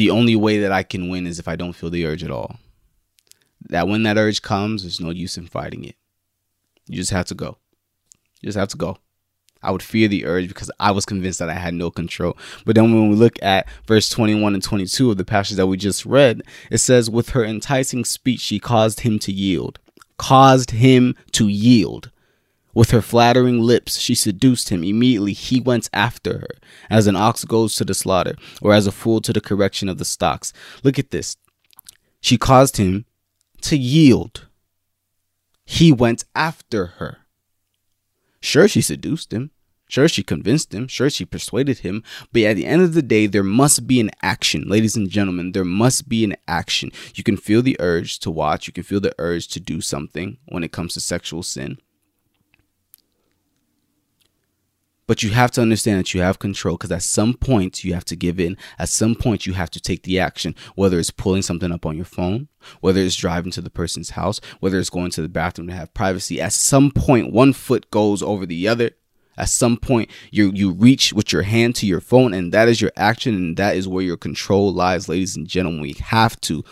the 0.00 0.08
only 0.08 0.34
way 0.34 0.58
that 0.60 0.72
I 0.72 0.82
can 0.82 1.10
win 1.10 1.26
is 1.26 1.38
if 1.38 1.46
I 1.46 1.56
don't 1.56 1.74
feel 1.74 1.90
the 1.90 2.06
urge 2.06 2.24
at 2.24 2.30
all. 2.30 2.56
That 3.68 3.86
when 3.86 4.02
that 4.04 4.16
urge 4.16 4.40
comes, 4.40 4.80
there's 4.80 4.98
no 4.98 5.10
use 5.10 5.36
in 5.36 5.46
fighting 5.46 5.84
it. 5.84 5.94
You 6.86 6.96
just 6.96 7.10
have 7.10 7.26
to 7.26 7.34
go. 7.34 7.58
You 8.40 8.46
just 8.46 8.56
have 8.56 8.68
to 8.68 8.78
go. 8.78 8.96
I 9.62 9.70
would 9.70 9.82
fear 9.82 10.08
the 10.08 10.24
urge 10.24 10.48
because 10.48 10.70
I 10.80 10.90
was 10.92 11.04
convinced 11.04 11.38
that 11.38 11.50
I 11.50 11.54
had 11.54 11.74
no 11.74 11.90
control. 11.90 12.38
But 12.64 12.76
then 12.76 12.84
when 12.84 13.10
we 13.10 13.14
look 13.14 13.36
at 13.42 13.68
verse 13.86 14.08
21 14.08 14.54
and 14.54 14.62
22 14.62 15.10
of 15.10 15.18
the 15.18 15.24
passage 15.26 15.58
that 15.58 15.66
we 15.66 15.76
just 15.76 16.06
read, 16.06 16.44
it 16.70 16.78
says, 16.78 17.10
With 17.10 17.28
her 17.30 17.44
enticing 17.44 18.06
speech, 18.06 18.40
she 18.40 18.58
caused 18.58 19.00
him 19.00 19.18
to 19.18 19.30
yield. 19.30 19.80
Caused 20.16 20.70
him 20.70 21.14
to 21.32 21.46
yield. 21.46 22.10
With 22.74 22.90
her 22.92 23.02
flattering 23.02 23.60
lips, 23.60 23.98
she 23.98 24.14
seduced 24.14 24.68
him. 24.68 24.84
Immediately 24.84 25.32
he 25.32 25.60
went 25.60 25.90
after 25.92 26.38
her, 26.38 26.54
as 26.88 27.06
an 27.06 27.16
ox 27.16 27.44
goes 27.44 27.74
to 27.76 27.84
the 27.84 27.94
slaughter, 27.94 28.36
or 28.62 28.72
as 28.72 28.86
a 28.86 28.92
fool 28.92 29.20
to 29.22 29.32
the 29.32 29.40
correction 29.40 29.88
of 29.88 29.98
the 29.98 30.04
stocks. 30.04 30.52
Look 30.84 30.98
at 30.98 31.10
this. 31.10 31.36
She 32.20 32.38
caused 32.38 32.76
him 32.76 33.06
to 33.62 33.76
yield. 33.76 34.46
He 35.64 35.92
went 35.92 36.24
after 36.34 36.86
her. 36.98 37.18
Sure, 38.40 38.68
she 38.68 38.80
seduced 38.80 39.32
him. 39.32 39.50
Sure, 39.88 40.06
she 40.06 40.22
convinced 40.22 40.72
him. 40.72 40.86
Sure, 40.86 41.10
she 41.10 41.24
persuaded 41.24 41.78
him. 41.78 42.04
But 42.32 42.42
at 42.42 42.54
the 42.54 42.64
end 42.64 42.82
of 42.82 42.94
the 42.94 43.02
day, 43.02 43.26
there 43.26 43.42
must 43.42 43.88
be 43.88 44.00
an 44.00 44.10
action. 44.22 44.68
Ladies 44.68 44.96
and 44.96 45.10
gentlemen, 45.10 45.50
there 45.50 45.64
must 45.64 46.08
be 46.08 46.22
an 46.22 46.36
action. 46.46 46.92
You 47.14 47.24
can 47.24 47.36
feel 47.36 47.60
the 47.60 47.76
urge 47.80 48.20
to 48.20 48.30
watch, 48.30 48.68
you 48.68 48.72
can 48.72 48.84
feel 48.84 49.00
the 49.00 49.14
urge 49.18 49.48
to 49.48 49.60
do 49.60 49.80
something 49.80 50.38
when 50.46 50.62
it 50.62 50.70
comes 50.70 50.94
to 50.94 51.00
sexual 51.00 51.42
sin. 51.42 51.78
But 55.10 55.24
you 55.24 55.30
have 55.30 55.50
to 55.52 55.60
understand 55.60 55.98
that 55.98 56.14
you 56.14 56.20
have 56.20 56.38
control 56.38 56.76
because 56.76 56.92
at 56.92 57.02
some 57.02 57.34
point 57.34 57.82
you 57.82 57.94
have 57.94 58.04
to 58.04 58.14
give 58.14 58.38
in. 58.38 58.56
At 58.78 58.90
some 58.90 59.16
point 59.16 59.44
you 59.44 59.54
have 59.54 59.68
to 59.70 59.80
take 59.80 60.04
the 60.04 60.20
action, 60.20 60.54
whether 60.76 61.00
it's 61.00 61.10
pulling 61.10 61.42
something 61.42 61.72
up 61.72 61.84
on 61.84 61.96
your 61.96 62.04
phone, 62.04 62.46
whether 62.80 63.00
it's 63.00 63.16
driving 63.16 63.50
to 63.50 63.60
the 63.60 63.70
person's 63.70 64.10
house, 64.10 64.40
whether 64.60 64.78
it's 64.78 64.88
going 64.88 65.10
to 65.10 65.20
the 65.20 65.28
bathroom 65.28 65.66
to 65.66 65.74
have 65.74 65.92
privacy. 65.94 66.40
At 66.40 66.52
some 66.52 66.92
point, 66.92 67.32
one 67.32 67.52
foot 67.52 67.90
goes 67.90 68.22
over 68.22 68.46
the 68.46 68.68
other. 68.68 68.92
At 69.36 69.48
some 69.48 69.78
point, 69.78 70.12
you 70.30 70.52
you 70.54 70.70
reach 70.70 71.12
with 71.12 71.32
your 71.32 71.42
hand 71.42 71.74
to 71.76 71.88
your 71.88 72.00
phone, 72.00 72.32
and 72.32 72.52
that 72.52 72.68
is 72.68 72.80
your 72.80 72.92
action, 72.96 73.34
and 73.34 73.56
that 73.56 73.74
is 73.74 73.88
where 73.88 74.04
your 74.04 74.16
control 74.16 74.72
lies, 74.72 75.08
ladies 75.08 75.34
and 75.34 75.48
gentlemen. 75.48 75.80
We 75.80 75.96
have 75.98 76.40
to 76.42 76.64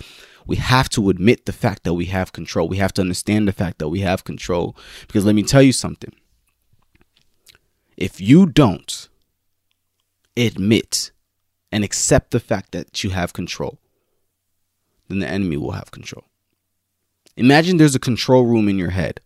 we 0.47 0.55
have 0.59 0.89
to 0.91 1.11
admit 1.11 1.47
the 1.47 1.53
fact 1.53 1.83
that 1.83 1.95
we 1.95 2.05
have 2.05 2.31
control. 2.31 2.69
We 2.69 2.77
have 2.77 2.93
to 2.93 3.03
understand 3.03 3.49
the 3.49 3.53
fact 3.53 3.81
that 3.81 3.89
we 3.89 4.03
have 4.03 4.23
control. 4.23 4.77
Because 5.09 5.25
let 5.25 5.35
me 5.35 5.43
tell 5.43 5.61
you 5.61 5.73
something. 5.73 6.13
If 7.99 8.21
you 8.21 8.47
don't 8.47 9.09
admit 10.37 11.11
and 11.73 11.83
accept 11.83 12.31
the 12.31 12.39
fact 12.39 12.71
that 12.71 13.03
you 13.03 13.11
have 13.11 13.33
control, 13.33 13.81
then 15.09 15.19
the 15.19 15.27
enemy 15.27 15.57
will 15.57 15.73
have 15.73 15.91
control. 15.91 16.25
Imagine 17.37 17.77
there's 17.77 17.97
a 17.97 18.01
control 18.01 18.47
room 18.47 18.69
in 18.69 18.79
your 18.79 18.91
head, 18.91 19.21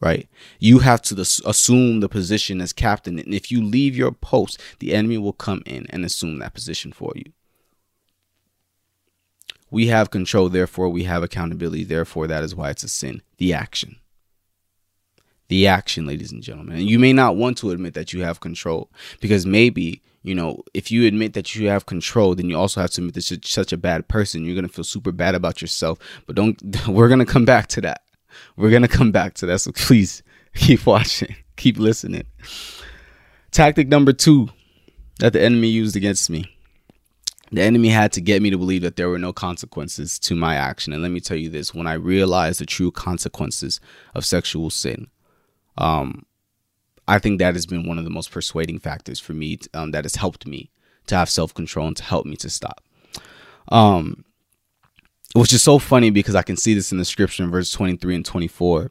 right? 0.00 0.28
You 0.58 0.80
have 0.80 1.00
to 1.02 1.18
assume 1.18 2.00
the 2.00 2.10
position 2.10 2.60
as 2.60 2.74
captain. 2.74 3.18
And 3.18 3.32
if 3.32 3.50
you 3.50 3.64
leave 3.64 3.96
your 3.96 4.12
post, 4.12 4.60
the 4.80 4.92
enemy 4.92 5.16
will 5.16 5.32
come 5.32 5.62
in 5.64 5.86
and 5.88 6.04
assume 6.04 6.40
that 6.40 6.52
position 6.52 6.92
for 6.92 7.14
you. 7.16 7.32
We 9.70 9.86
have 9.86 10.10
control, 10.10 10.50
therefore, 10.50 10.90
we 10.90 11.04
have 11.04 11.22
accountability. 11.22 11.84
Therefore, 11.84 12.26
that 12.26 12.44
is 12.44 12.54
why 12.54 12.68
it's 12.68 12.84
a 12.84 12.88
sin. 12.88 13.22
The 13.38 13.54
action 13.54 13.99
the 15.50 15.66
action, 15.66 16.06
ladies 16.06 16.30
and 16.30 16.42
gentlemen. 16.42 16.78
And 16.78 16.88
you 16.88 16.98
may 16.98 17.12
not 17.12 17.34
want 17.34 17.58
to 17.58 17.72
admit 17.72 17.94
that 17.94 18.12
you 18.12 18.22
have 18.22 18.38
control 18.38 18.88
because 19.20 19.44
maybe, 19.44 20.00
you 20.22 20.32
know, 20.32 20.62
if 20.74 20.92
you 20.92 21.06
admit 21.06 21.34
that 21.34 21.56
you 21.56 21.68
have 21.68 21.86
control, 21.86 22.36
then 22.36 22.48
you 22.48 22.56
also 22.56 22.80
have 22.80 22.90
to 22.92 23.00
admit 23.00 23.14
that 23.14 23.28
you're 23.30 23.40
such 23.42 23.72
a 23.72 23.76
bad 23.76 24.06
person. 24.06 24.44
You're 24.44 24.54
going 24.54 24.66
to 24.66 24.72
feel 24.72 24.84
super 24.84 25.10
bad 25.10 25.34
about 25.34 25.60
yourself. 25.60 25.98
But 26.26 26.36
don't, 26.36 26.62
we're 26.88 27.08
going 27.08 27.18
to 27.18 27.26
come 27.26 27.44
back 27.44 27.66
to 27.68 27.80
that. 27.80 28.02
We're 28.56 28.70
going 28.70 28.82
to 28.82 28.88
come 28.88 29.10
back 29.10 29.34
to 29.34 29.46
that. 29.46 29.60
So 29.60 29.72
please 29.72 30.22
keep 30.54 30.86
watching, 30.86 31.34
keep 31.56 31.78
listening. 31.78 32.26
Tactic 33.50 33.88
number 33.88 34.12
two 34.12 34.50
that 35.18 35.32
the 35.32 35.42
enemy 35.42 35.66
used 35.66 35.96
against 35.96 36.30
me. 36.30 36.56
The 37.50 37.62
enemy 37.62 37.88
had 37.88 38.12
to 38.12 38.20
get 38.20 38.40
me 38.40 38.50
to 38.50 38.56
believe 38.56 38.82
that 38.82 38.94
there 38.94 39.08
were 39.08 39.18
no 39.18 39.32
consequences 39.32 40.20
to 40.20 40.36
my 40.36 40.54
action. 40.54 40.92
And 40.92 41.02
let 41.02 41.10
me 41.10 41.18
tell 41.18 41.36
you 41.36 41.50
this 41.50 41.74
when 41.74 41.88
I 41.88 41.94
realized 41.94 42.60
the 42.60 42.66
true 42.66 42.92
consequences 42.92 43.80
of 44.14 44.24
sexual 44.24 44.70
sin, 44.70 45.08
um, 45.80 46.24
I 47.08 47.18
think 47.18 47.38
that 47.38 47.54
has 47.54 47.66
been 47.66 47.88
one 47.88 47.98
of 47.98 48.04
the 48.04 48.10
most 48.10 48.30
persuading 48.30 48.78
factors 48.78 49.18
for 49.18 49.32
me 49.32 49.58
um, 49.74 49.90
that 49.90 50.04
has 50.04 50.16
helped 50.16 50.46
me 50.46 50.70
to 51.06 51.16
have 51.16 51.28
self 51.28 51.52
control 51.54 51.88
and 51.88 51.96
to 51.96 52.04
help 52.04 52.26
me 52.26 52.36
to 52.36 52.50
stop. 52.50 52.82
Um, 53.68 54.24
which 55.34 55.52
is 55.52 55.62
so 55.62 55.78
funny 55.78 56.10
because 56.10 56.34
I 56.34 56.42
can 56.42 56.56
see 56.56 56.74
this 56.74 56.92
in 56.92 56.98
the 56.98 57.04
scripture 57.04 57.44
in 57.44 57.50
verse 57.50 57.70
23 57.70 58.16
and 58.16 58.24
24. 58.24 58.90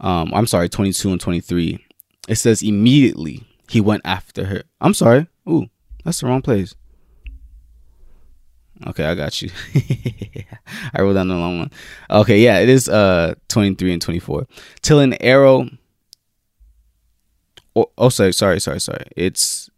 Um, 0.00 0.32
I'm 0.34 0.46
sorry, 0.46 0.68
22 0.68 1.12
and 1.12 1.20
23. 1.20 1.84
It 2.28 2.36
says, 2.36 2.62
immediately 2.62 3.46
he 3.68 3.80
went 3.80 4.02
after 4.04 4.46
her. 4.46 4.62
I'm 4.80 4.94
sorry. 4.94 5.26
Ooh, 5.48 5.66
that's 6.04 6.20
the 6.20 6.26
wrong 6.26 6.42
place. 6.42 6.74
Okay, 8.86 9.04
I 9.04 9.14
got 9.14 9.40
you. 9.40 9.50
I 10.94 11.02
wrote 11.02 11.14
down 11.14 11.28
the 11.28 11.36
long 11.36 11.58
one. 11.60 11.70
Okay, 12.10 12.40
yeah, 12.40 12.58
it 12.58 12.68
is 12.68 12.88
uh 12.88 13.34
23 13.48 13.92
and 13.92 14.02
24. 14.02 14.46
Till 14.82 15.00
an 15.00 15.14
arrow. 15.22 15.68
Oh, 17.76 17.90
oh 17.98 18.08
sorry, 18.08 18.32
sorry, 18.32 18.60
sorry, 18.60 18.80
sorry. 18.80 19.06
It's 19.16 19.70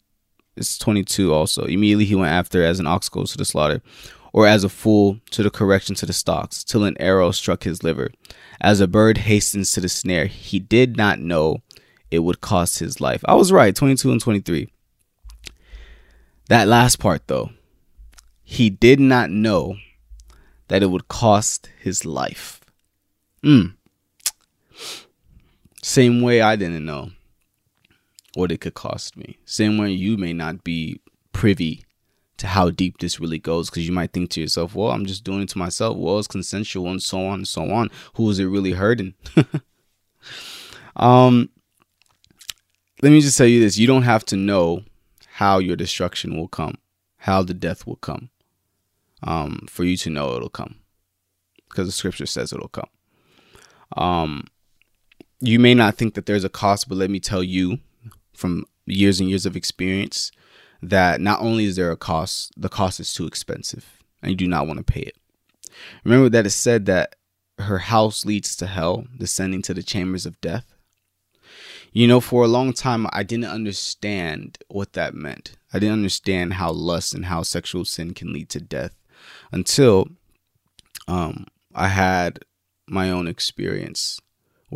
it's 0.56 0.78
22 0.78 1.32
also. 1.32 1.64
Immediately 1.64 2.06
he 2.06 2.14
went 2.14 2.32
after 2.32 2.62
as 2.64 2.80
an 2.80 2.86
ox 2.86 3.08
goes 3.08 3.32
to 3.32 3.38
the 3.38 3.44
slaughter, 3.44 3.82
or 4.32 4.46
as 4.46 4.64
a 4.64 4.68
fool 4.68 5.20
to 5.30 5.42
the 5.42 5.50
correction 5.50 5.94
to 5.96 6.06
the 6.06 6.12
stocks, 6.12 6.64
till 6.64 6.84
an 6.84 6.96
arrow 6.98 7.30
struck 7.30 7.64
his 7.64 7.82
liver. 7.82 8.10
As 8.60 8.80
a 8.80 8.86
bird 8.86 9.18
hastens 9.18 9.72
to 9.72 9.80
the 9.80 9.88
snare, 9.88 10.26
he 10.26 10.58
did 10.58 10.96
not 10.96 11.18
know 11.18 11.62
it 12.10 12.20
would 12.20 12.40
cost 12.40 12.78
his 12.78 13.00
life. 13.00 13.22
I 13.26 13.34
was 13.34 13.52
right, 13.52 13.74
22 13.74 14.12
and 14.12 14.20
23. 14.20 14.68
That 16.48 16.68
last 16.68 16.98
part 16.98 17.26
though, 17.26 17.50
he 18.42 18.70
did 18.70 19.00
not 19.00 19.30
know 19.30 19.76
that 20.68 20.82
it 20.82 20.90
would 20.90 21.08
cost 21.08 21.68
his 21.80 22.04
life. 22.04 22.60
Mm. 23.42 23.74
Same 25.82 26.20
way 26.20 26.40
I 26.40 26.56
didn't 26.56 26.84
know 26.84 27.10
what 28.36 28.52
it 28.52 28.60
could 28.60 28.74
cost 28.74 29.16
me. 29.16 29.38
Same 29.46 29.78
way 29.78 29.90
you 29.90 30.16
may 30.16 30.32
not 30.32 30.62
be 30.62 31.00
privy 31.32 31.84
to 32.36 32.46
how 32.46 32.68
deep 32.68 32.98
this 32.98 33.18
really 33.18 33.38
goes 33.38 33.70
because 33.70 33.86
you 33.86 33.94
might 33.94 34.12
think 34.12 34.30
to 34.30 34.42
yourself, 34.42 34.74
well, 34.74 34.90
I'm 34.90 35.06
just 35.06 35.24
doing 35.24 35.42
it 35.42 35.48
to 35.50 35.58
myself. 35.58 35.96
Well, 35.96 36.18
it's 36.18 36.28
consensual 36.28 36.88
and 36.88 37.02
so 37.02 37.26
on 37.26 37.40
and 37.40 37.48
so 37.48 37.70
on. 37.70 37.90
Who 38.14 38.28
is 38.28 38.38
it 38.38 38.44
really 38.44 38.72
hurting? 38.72 39.14
um, 40.96 41.48
let 43.02 43.10
me 43.10 43.22
just 43.22 43.38
tell 43.38 43.46
you 43.46 43.60
this 43.60 43.78
you 43.78 43.86
don't 43.86 44.02
have 44.02 44.24
to 44.26 44.36
know 44.36 44.82
how 45.26 45.58
your 45.58 45.76
destruction 45.76 46.36
will 46.36 46.48
come, 46.48 46.76
how 47.18 47.42
the 47.42 47.54
death 47.54 47.86
will 47.86 47.96
come, 47.96 48.28
um, 49.22 49.66
for 49.68 49.84
you 49.84 49.96
to 49.96 50.10
know 50.10 50.36
it'll 50.36 50.50
come 50.50 50.76
because 51.70 51.88
the 51.88 51.92
scripture 51.92 52.26
says 52.26 52.52
it'll 52.52 52.68
come. 52.68 52.88
Um, 53.96 54.44
you 55.40 55.58
may 55.58 55.72
not 55.72 55.94
think 55.94 56.14
that 56.14 56.26
there's 56.26 56.44
a 56.44 56.50
cost, 56.50 56.88
but 56.88 56.98
let 56.98 57.10
me 57.10 57.20
tell 57.20 57.42
you 57.42 57.78
from 58.36 58.64
years 58.86 59.20
and 59.20 59.28
years 59.28 59.46
of 59.46 59.56
experience 59.56 60.30
that 60.82 61.20
not 61.20 61.40
only 61.40 61.64
is 61.64 61.76
there 61.76 61.90
a 61.90 61.96
cost, 61.96 62.52
the 62.56 62.68
cost 62.68 63.00
is 63.00 63.12
too 63.12 63.26
expensive 63.26 63.98
and 64.22 64.30
you 64.30 64.36
do 64.36 64.48
not 64.48 64.66
want 64.66 64.78
to 64.78 64.84
pay 64.84 65.00
it. 65.00 65.16
Remember 66.04 66.28
that 66.28 66.46
it 66.46 66.50
said 66.50 66.86
that 66.86 67.16
her 67.58 67.78
house 67.78 68.24
leads 68.24 68.54
to 68.56 68.66
hell, 68.66 69.06
descending 69.16 69.62
to 69.62 69.74
the 69.74 69.82
chambers 69.82 70.26
of 70.26 70.40
death. 70.40 70.74
You 71.92 72.06
know, 72.06 72.20
for 72.20 72.44
a 72.44 72.48
long 72.48 72.74
time, 72.74 73.06
I 73.12 73.22
didn't 73.22 73.46
understand 73.46 74.58
what 74.68 74.92
that 74.92 75.14
meant. 75.14 75.56
I 75.72 75.78
didn't 75.78 75.94
understand 75.94 76.54
how 76.54 76.70
lust 76.70 77.14
and 77.14 77.24
how 77.26 77.42
sexual 77.42 77.84
sin 77.86 78.12
can 78.12 78.32
lead 78.32 78.50
to 78.50 78.60
death 78.60 78.94
until 79.50 80.08
um, 81.08 81.46
I 81.74 81.88
had 81.88 82.40
my 82.86 83.10
own 83.10 83.26
experience 83.26 84.20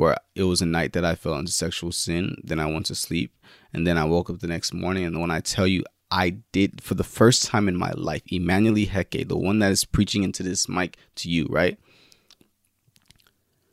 where 0.01 0.17
it 0.35 0.45
was 0.45 0.63
a 0.63 0.67
night 0.67 0.95
that 0.95 1.05
I 1.05 1.15
fell 1.15 1.35
into 1.35 1.53
sexual 1.53 1.93
sin. 1.93 2.37
Then 2.43 2.59
I 2.59 2.65
went 2.65 2.87
to 2.87 2.95
sleep, 2.95 3.37
and 3.71 3.87
then 3.87 3.99
I 3.99 4.05
woke 4.05 4.31
up 4.31 4.41
the 4.41 4.47
next 4.47 4.73
morning. 4.73 5.05
And 5.05 5.21
when 5.21 5.31
I 5.31 5.41
tell 5.41 5.67
you, 5.67 5.85
I 6.11 6.39
did 6.53 6.83
for 6.83 6.95
the 6.95 7.05
first 7.05 7.45
time 7.45 7.69
in 7.69 7.77
my 7.77 7.93
life, 7.93 8.23
Emmanuel 8.33 8.77
Heke, 8.77 9.29
the 9.29 9.37
one 9.37 9.59
that 9.59 9.71
is 9.71 9.85
preaching 9.85 10.23
into 10.23 10.43
this 10.43 10.71
mic 10.71 10.97
to 11.17 11.29
you, 11.29 11.47
right? 11.51 11.79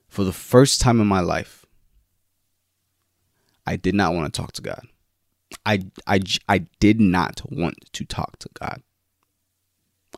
For 0.09 0.25
the 0.25 0.33
first 0.33 0.81
time 0.81 0.99
in 0.99 1.07
my 1.07 1.21
life, 1.21 1.65
I 3.65 3.77
did 3.77 3.95
not 3.95 4.13
want 4.13 4.33
to 4.33 4.41
talk 4.41 4.51
to 4.53 4.61
God. 4.61 4.85
I, 5.65 5.85
I, 6.05 6.19
I 6.49 6.57
did 6.81 6.99
not 6.99 7.41
want 7.49 7.77
to 7.93 8.03
talk 8.03 8.37
to 8.39 8.49
God. 8.59 8.81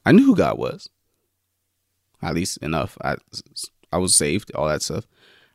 I 0.08 0.12
knew 0.12 0.26
who 0.26 0.36
God 0.36 0.58
was, 0.58 0.89
at 2.19 2.34
least 2.34 2.58
enough. 2.58 2.98
I, 3.04 3.17
I 3.91 4.00
was 4.00 4.15
saved, 4.15 4.52
all 4.56 4.67
that 4.67 4.82
stuff. 4.82 5.06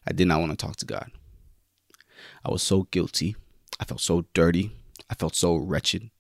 I 0.07 0.13
did 0.13 0.29
not 0.29 0.41
want 0.41 0.53
to 0.53 0.57
talk 0.57 0.77
to 0.77 0.87
God. 0.87 1.11
I 2.45 2.51
was 2.51 2.63
so 2.63 2.85
guilty. 2.91 3.37
I 3.81 3.85
felt 3.85 4.01
so 4.01 4.27
dirty. 4.35 4.73
I 5.09 5.15
felt 5.15 5.35
so 5.35 5.57
wretched. 5.57 6.11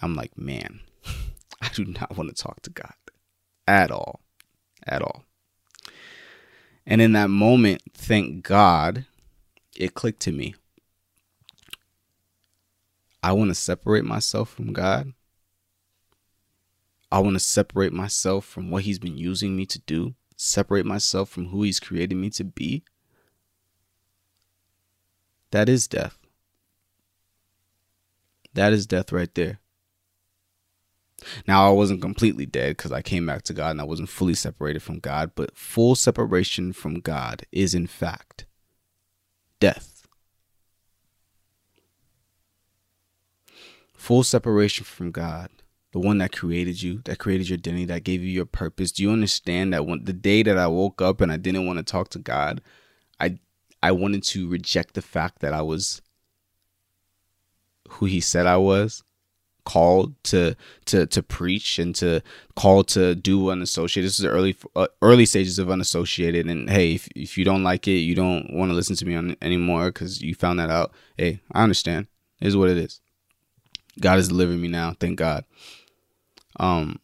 I'm 0.00 0.14
like, 0.14 0.36
man, 0.36 0.80
I 1.62 1.68
do 1.74 1.84
not 1.84 2.16
want 2.16 2.34
to 2.34 2.42
talk 2.42 2.62
to 2.62 2.70
God 2.70 2.94
at 3.66 3.90
all. 3.90 4.20
At 4.86 5.02
all. 5.02 5.24
And 6.84 7.00
in 7.00 7.12
that 7.12 7.30
moment, 7.30 7.82
thank 7.94 8.42
God, 8.42 9.06
it 9.76 9.94
clicked 9.94 10.20
to 10.22 10.32
me. 10.32 10.54
I 13.22 13.32
want 13.32 13.50
to 13.50 13.54
separate 13.54 14.04
myself 14.04 14.50
from 14.50 14.72
God. 14.72 15.12
I 17.12 17.20
want 17.20 17.34
to 17.34 17.40
separate 17.40 17.92
myself 17.92 18.44
from 18.44 18.70
what 18.70 18.82
He's 18.82 18.98
been 18.98 19.16
using 19.16 19.56
me 19.56 19.64
to 19.66 19.78
do 19.80 20.14
separate 20.42 20.84
myself 20.84 21.28
from 21.28 21.48
who 21.48 21.62
He's 21.62 21.80
created 21.80 22.16
me 22.16 22.30
to 22.30 22.44
be, 22.44 22.82
that 25.50 25.68
is 25.68 25.86
death. 25.86 26.18
That 28.54 28.72
is 28.72 28.86
death 28.86 29.12
right 29.12 29.34
there. 29.34 29.60
Now, 31.46 31.68
I 31.68 31.70
wasn't 31.70 32.02
completely 32.02 32.46
dead 32.46 32.76
because 32.76 32.90
I 32.90 33.00
came 33.00 33.26
back 33.26 33.42
to 33.42 33.52
God 33.52 33.70
and 33.70 33.80
I 33.80 33.84
wasn't 33.84 34.08
fully 34.08 34.34
separated 34.34 34.82
from 34.82 34.98
God, 34.98 35.32
but 35.36 35.56
full 35.56 35.94
separation 35.94 36.72
from 36.72 36.98
God 36.98 37.46
is, 37.52 37.74
in 37.74 37.86
fact, 37.86 38.46
death. 39.60 40.06
Full 43.94 44.24
separation 44.24 44.84
from 44.84 45.12
God 45.12 45.48
the 45.92 45.98
one 45.98 46.18
that 46.18 46.32
created 46.32 46.82
you, 46.82 47.02
that 47.04 47.18
created 47.18 47.48
your 47.48 47.56
identity, 47.58 47.84
that 47.86 48.04
gave 48.04 48.22
you 48.22 48.30
your 48.30 48.46
purpose. 48.46 48.92
Do 48.92 49.02
you 49.02 49.10
understand 49.10 49.72
that 49.72 49.86
when 49.86 50.04
the 50.04 50.12
day 50.12 50.42
that 50.42 50.58
I 50.58 50.66
woke 50.66 51.00
up 51.00 51.20
and 51.20 51.30
I 51.30 51.36
didn't 51.36 51.66
want 51.66 51.78
to 51.78 51.84
talk 51.84 52.08
to 52.10 52.18
God, 52.18 52.60
I 53.20 53.38
I 53.82 53.92
wanted 53.92 54.22
to 54.24 54.48
reject 54.48 54.94
the 54.94 55.02
fact 55.02 55.40
that 55.40 55.52
I 55.52 55.62
was 55.62 56.02
who 57.88 58.06
he 58.06 58.20
said 58.20 58.46
I 58.46 58.56
was, 58.56 59.02
called 59.64 60.14
to 60.24 60.56
to 60.86 61.06
to 61.06 61.22
preach 61.22 61.78
and 61.78 61.94
to 61.96 62.22
call 62.56 62.84
to 62.84 63.14
do 63.14 63.50
unassociated. 63.50 64.08
This 64.08 64.18
is 64.18 64.24
the 64.24 64.30
early 64.30 64.56
uh, 64.74 64.88
early 65.00 65.26
stages 65.26 65.58
of 65.58 65.70
unassociated. 65.70 66.46
And 66.46 66.68
hey, 66.68 66.94
if 66.94 67.08
if 67.14 67.38
you 67.38 67.44
don't 67.44 67.62
like 67.62 67.86
it, 67.86 67.98
you 67.98 68.14
don't 68.14 68.52
want 68.52 68.70
to 68.70 68.74
listen 68.74 68.96
to 68.96 69.06
me 69.06 69.14
on 69.14 69.36
anymore 69.42 69.86
because 69.86 70.22
you 70.22 70.34
found 70.34 70.58
that 70.58 70.70
out. 70.70 70.92
Hey, 71.16 71.40
I 71.52 71.62
understand. 71.62 72.08
It 72.40 72.48
is 72.48 72.56
what 72.56 72.70
it 72.70 72.78
is. 72.78 73.00
God 74.00 74.18
is 74.18 74.28
delivering 74.28 74.60
me 74.60 74.68
now. 74.68 74.96
Thank 74.98 75.18
God. 75.18 75.44
Um, 76.58 77.00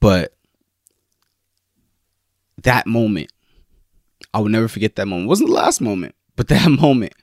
but 0.00 0.34
that 2.62 2.86
moment, 2.86 3.30
I 4.34 4.40
will 4.40 4.48
never 4.48 4.68
forget 4.68 4.96
that 4.96 5.06
moment. 5.06 5.26
It 5.26 5.28
wasn't 5.28 5.50
the 5.50 5.56
last 5.56 5.80
moment, 5.80 6.14
but 6.36 6.48
that 6.48 6.68
moment, 6.70 7.14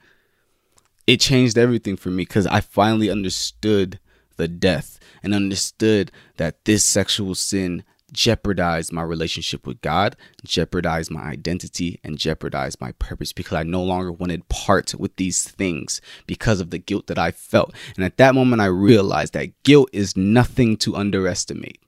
it 1.06 1.20
changed 1.20 1.56
everything 1.56 1.96
for 1.96 2.10
me 2.10 2.22
because 2.22 2.46
I 2.46 2.60
finally 2.60 3.10
understood 3.10 4.00
the 4.36 4.48
death 4.48 4.98
and 5.22 5.34
understood 5.34 6.10
that 6.36 6.64
this 6.64 6.84
sexual 6.84 7.34
sin 7.34 7.84
jeopardized 8.12 8.92
my 8.92 9.02
relationship 9.02 9.66
with 9.66 9.80
God, 9.80 10.16
jeopardized 10.44 11.10
my 11.10 11.22
identity, 11.22 12.00
and 12.04 12.18
jeopardized 12.18 12.80
my 12.80 12.92
purpose 12.92 13.32
because 13.32 13.54
I 13.54 13.62
no 13.62 13.82
longer 13.82 14.12
wanted 14.12 14.48
part 14.48 14.94
with 14.94 15.16
these 15.16 15.44
things 15.44 16.00
because 16.26 16.60
of 16.60 16.70
the 16.70 16.78
guilt 16.78 17.06
that 17.08 17.18
I 17.18 17.30
felt. 17.30 17.74
And 17.96 18.04
at 18.04 18.16
that 18.18 18.34
moment, 18.34 18.62
I 18.62 18.66
realized 18.66 19.34
that 19.34 19.62
guilt 19.62 19.90
is 19.92 20.16
nothing 20.16 20.76
to 20.78 20.96
underestimate. 20.96 21.80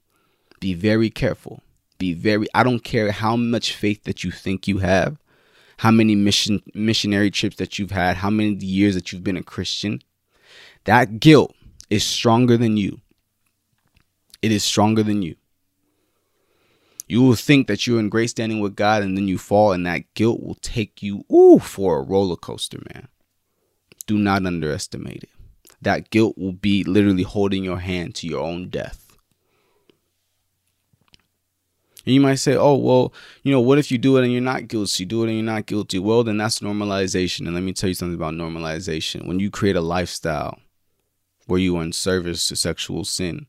Be 0.59 0.73
very 0.73 1.09
careful. 1.09 1.63
Be 1.97 2.13
very, 2.13 2.47
I 2.53 2.63
don't 2.63 2.83
care 2.83 3.11
how 3.11 3.35
much 3.35 3.73
faith 3.73 4.03
that 4.03 4.23
you 4.23 4.31
think 4.31 4.67
you 4.67 4.79
have, 4.79 5.17
how 5.77 5.91
many 5.91 6.15
mission 6.15 6.61
missionary 6.73 7.31
trips 7.31 7.57
that 7.57 7.79
you've 7.79 7.91
had, 7.91 8.17
how 8.17 8.29
many 8.29 8.55
years 8.55 8.95
that 8.95 9.11
you've 9.11 9.23
been 9.23 9.37
a 9.37 9.43
Christian. 9.43 10.01
That 10.85 11.19
guilt 11.19 11.53
is 11.89 12.03
stronger 12.03 12.57
than 12.57 12.77
you. 12.77 13.01
It 14.41 14.51
is 14.51 14.63
stronger 14.63 15.03
than 15.03 15.21
you. 15.21 15.35
You 17.09 17.23
will 17.23 17.35
think 17.35 17.67
that 17.67 17.87
you're 17.87 17.99
in 17.99 18.07
great 18.07 18.29
standing 18.29 18.59
with 18.59 18.75
God 18.75 19.01
and 19.01 19.17
then 19.17 19.27
you 19.27 19.39
fall, 19.39 19.71
and 19.71 19.85
that 19.87 20.13
guilt 20.13 20.41
will 20.43 20.57
take 20.61 21.01
you 21.01 21.25
ooh, 21.33 21.57
for 21.57 21.97
a 21.97 22.03
roller 22.03 22.35
coaster, 22.35 22.77
man. 22.93 23.07
Do 24.05 24.17
not 24.17 24.45
underestimate 24.45 25.23
it. 25.23 25.29
That 25.81 26.11
guilt 26.11 26.37
will 26.37 26.53
be 26.53 26.83
literally 26.83 27.23
holding 27.23 27.63
your 27.63 27.79
hand 27.79 28.13
to 28.15 28.27
your 28.27 28.41
own 28.41 28.69
death. 28.69 29.17
And 32.05 32.13
you 32.13 32.21
might 32.21 32.35
say, 32.35 32.55
oh, 32.55 32.75
well, 32.75 33.13
you 33.43 33.51
know, 33.51 33.59
what 33.59 33.79
if 33.79 33.91
you 33.91 33.97
do 33.97 34.17
it 34.17 34.23
and 34.23 34.31
you're 34.31 34.41
not 34.41 34.67
guilty? 34.67 35.03
Do 35.05 35.23
it 35.23 35.27
and 35.27 35.35
you're 35.35 35.43
not 35.43 35.65
guilty. 35.65 35.99
Well, 35.99 36.23
then 36.23 36.37
that's 36.37 36.59
normalization. 36.59 37.45
And 37.45 37.53
let 37.53 37.63
me 37.63 37.73
tell 37.73 37.87
you 37.87 37.95
something 37.95 38.15
about 38.15 38.35
normalization. 38.35 39.27
When 39.27 39.39
you 39.39 39.49
create 39.49 39.75
a 39.75 39.81
lifestyle 39.81 40.59
where 41.47 41.59
you 41.59 41.75
are 41.77 41.83
in 41.83 41.91
service 41.91 42.47
to 42.47 42.55
sexual 42.55 43.03
sin, 43.03 43.47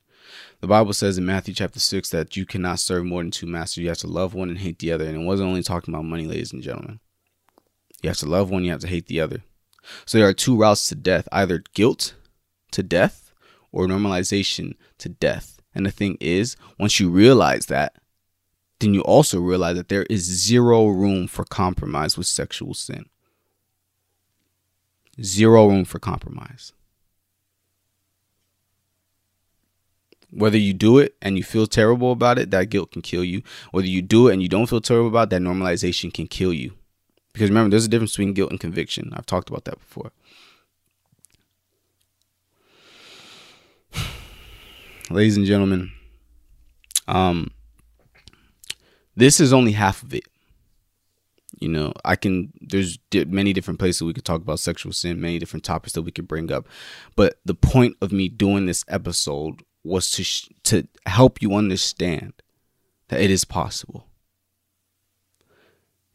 the 0.60 0.66
Bible 0.66 0.92
says 0.92 1.18
in 1.18 1.26
Matthew 1.26 1.54
chapter 1.54 1.80
6 1.80 2.10
that 2.10 2.36
you 2.36 2.46
cannot 2.46 2.78
serve 2.78 3.04
more 3.04 3.22
than 3.22 3.30
two 3.30 3.46
masters. 3.46 3.82
You 3.82 3.88
have 3.88 3.98
to 3.98 4.06
love 4.06 4.34
one 4.34 4.48
and 4.48 4.58
hate 4.58 4.78
the 4.78 4.92
other. 4.92 5.06
And 5.06 5.22
it 5.22 5.24
wasn't 5.24 5.48
only 5.48 5.62
talking 5.62 5.94
about 5.94 6.04
money, 6.04 6.26
ladies 6.26 6.52
and 6.52 6.62
gentlemen. 6.62 7.00
You 8.02 8.08
have 8.10 8.18
to 8.18 8.28
love 8.28 8.50
one, 8.50 8.64
you 8.64 8.70
have 8.70 8.80
to 8.80 8.86
hate 8.86 9.06
the 9.06 9.20
other. 9.20 9.42
So 10.06 10.18
there 10.18 10.28
are 10.28 10.34
two 10.34 10.56
routes 10.56 10.88
to 10.88 10.94
death 10.94 11.28
either 11.32 11.62
guilt 11.74 12.14
to 12.72 12.82
death 12.82 13.32
or 13.72 13.86
normalization 13.86 14.74
to 14.98 15.08
death. 15.08 15.60
And 15.74 15.86
the 15.86 15.90
thing 15.90 16.16
is, 16.20 16.56
once 16.78 16.98
you 16.98 17.10
realize 17.10 17.66
that, 17.66 17.94
then 18.80 18.94
you 18.94 19.02
also 19.02 19.38
realize 19.40 19.76
that 19.76 19.88
there 19.88 20.06
is 20.10 20.22
zero 20.22 20.86
room 20.88 21.26
for 21.26 21.44
compromise 21.44 22.16
with 22.16 22.26
sexual 22.26 22.74
sin. 22.74 23.06
Zero 25.22 25.68
room 25.68 25.84
for 25.84 25.98
compromise. 25.98 26.72
Whether 30.32 30.58
you 30.58 30.72
do 30.72 30.98
it 30.98 31.16
and 31.20 31.36
you 31.36 31.42
feel 31.42 31.66
terrible 31.66 32.12
about 32.12 32.38
it, 32.38 32.50
that 32.52 32.70
guilt 32.70 32.92
can 32.92 33.02
kill 33.02 33.24
you. 33.24 33.42
Whether 33.72 33.88
you 33.88 34.00
do 34.00 34.28
it 34.28 34.34
and 34.34 34.42
you 34.42 34.48
don't 34.48 34.68
feel 34.68 34.80
terrible 34.80 35.08
about 35.08 35.24
it, 35.24 35.30
that 35.30 35.42
normalization 35.42 36.12
can 36.14 36.28
kill 36.28 36.52
you. 36.52 36.72
Because 37.32 37.48
remember, 37.48 37.70
there's 37.70 37.84
a 37.84 37.88
difference 37.88 38.12
between 38.12 38.34
guilt 38.34 38.50
and 38.50 38.60
conviction. 38.60 39.12
I've 39.14 39.26
talked 39.26 39.50
about 39.50 39.64
that 39.64 39.78
before. 39.78 40.12
Ladies 45.10 45.36
and 45.36 45.46
gentlemen, 45.46 45.90
um, 47.08 47.50
this 49.16 49.40
is 49.40 49.52
only 49.52 49.72
half 49.72 50.02
of 50.02 50.14
it. 50.14 50.24
You 51.60 51.68
know, 51.68 51.92
I 52.04 52.16
can, 52.16 52.52
there's 52.60 52.98
many 53.12 53.52
different 53.52 53.78
places 53.78 54.02
we 54.02 54.14
could 54.14 54.24
talk 54.24 54.40
about 54.40 54.60
sexual 54.60 54.92
sin, 54.92 55.20
many 55.20 55.38
different 55.38 55.64
topics 55.64 55.92
that 55.92 56.02
we 56.02 56.10
could 56.10 56.26
bring 56.26 56.50
up. 56.50 56.66
But 57.16 57.38
the 57.44 57.54
point 57.54 57.96
of 58.00 58.12
me 58.12 58.28
doing 58.28 58.66
this 58.66 58.84
episode 58.88 59.62
was 59.82 60.10
to, 60.12 60.24
sh- 60.24 60.48
to 60.64 60.86
help 61.06 61.40
you 61.40 61.54
understand 61.54 62.34
that 63.08 63.20
it 63.20 63.30
is 63.30 63.44
possible. 63.44 64.06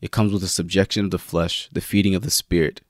It 0.02 0.12
comes 0.12 0.32
with 0.32 0.42
the 0.42 0.48
subjection 0.48 1.06
of 1.06 1.12
the 1.12 1.18
flesh, 1.18 1.70
the 1.72 1.82
feeding 1.82 2.16
of 2.16 2.22
the 2.22 2.30
spirit. 2.30 2.82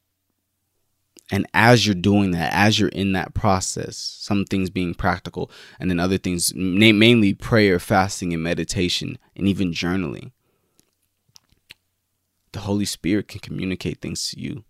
And 1.32 1.48
as 1.54 1.86
you're 1.86 1.96
doing 1.96 2.32
that, 2.32 2.54
as 2.54 2.80
you're 2.80 2.90
in 2.90 3.14
that 3.14 3.34
process, 3.34 3.98
some 3.98 4.46
things 4.46 4.70
being 4.70 4.94
practical, 4.94 5.50
and 5.80 5.90
then 5.90 6.00
other 6.00 6.18
things, 6.18 6.54
mainly 6.56 7.34
prayer, 7.34 7.80
fasting, 7.80 8.34
and 8.34 8.44
meditation, 8.44 9.18
and 9.36 9.48
even 9.48 9.72
journaling, 9.72 10.32
the 12.52 12.60
Holy 12.62 12.86
Spirit 12.86 13.28
can 13.28 13.40
communicate 13.40 14.02
things 14.02 14.30
to 14.30 14.40
you. 14.40 14.64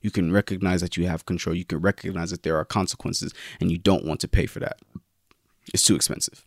You 0.00 0.10
can 0.10 0.32
recognize 0.32 0.80
that 0.80 0.96
you 0.96 1.06
have 1.06 1.26
control. 1.26 1.54
You 1.54 1.64
can 1.64 1.80
recognize 1.80 2.30
that 2.30 2.42
there 2.42 2.56
are 2.56 2.64
consequences, 2.64 3.34
and 3.60 3.70
you 3.70 3.78
don't 3.78 4.04
want 4.04 4.20
to 4.20 4.28
pay 4.28 4.46
for 4.46 4.60
that. 4.60 4.78
It's 5.72 5.82
too 5.82 5.94
expensive. 5.94 6.44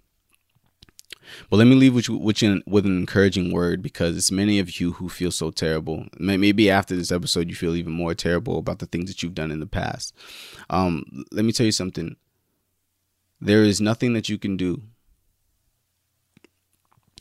But 1.50 1.58
let 1.58 1.68
me 1.68 1.76
leave 1.76 1.96
with 1.96 2.10
with, 2.10 2.42
with 2.66 2.86
an 2.86 2.98
encouraging 2.98 3.52
word 3.52 3.82
because 3.82 4.18
it's 4.18 4.32
many 4.32 4.60
of 4.60 4.80
you 4.80 4.94
who 4.94 5.10
feel 5.10 5.32
so 5.32 5.52
terrible. 5.52 6.08
Maybe 6.18 6.70
after 6.70 6.96
this 6.96 7.12
episode, 7.12 7.50
you 7.50 7.56
feel 7.56 7.76
even 7.76 7.94
more 7.94 8.14
terrible 8.14 8.58
about 8.58 8.80
the 8.80 8.86
things 8.86 9.10
that 9.10 9.24
you've 9.24 9.36
done 9.36 9.52
in 9.52 9.60
the 9.60 9.66
past. 9.66 10.14
Um, 10.70 11.26
let 11.32 11.46
me 11.46 11.52
tell 11.52 11.66
you 11.66 11.72
something. 11.72 12.16
There 13.40 13.64
is 13.64 13.82
nothing 13.82 14.14
that 14.14 14.30
you 14.30 14.38
can 14.38 14.56
do, 14.56 14.84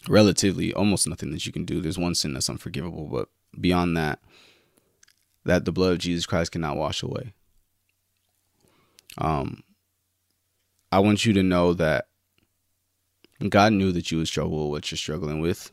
relatively, 0.08 0.74
almost 0.74 1.08
nothing 1.08 1.30
that 1.30 1.46
you 1.46 1.52
can 1.52 1.64
do. 1.64 1.80
There's 1.80 1.98
one 1.98 2.14
sin 2.14 2.34
that's 2.34 2.50
unforgivable, 2.50 3.06
but 3.06 3.28
beyond 3.58 3.96
that, 3.96 4.18
that 5.44 5.64
the 5.64 5.72
blood 5.72 5.92
of 5.92 5.98
Jesus 5.98 6.26
Christ 6.26 6.52
cannot 6.52 6.76
wash 6.76 7.02
away. 7.02 7.32
Um, 9.16 9.62
I 10.92 10.98
want 10.98 11.24
you 11.24 11.32
to 11.34 11.42
know 11.42 11.72
that 11.74 12.08
God 13.48 13.72
knew 13.72 13.92
that 13.92 14.10
you 14.10 14.18
would 14.18 14.28
struggle 14.28 14.64
with 14.64 14.70
what 14.70 14.90
you're 14.90 14.98
struggling 14.98 15.40
with. 15.40 15.70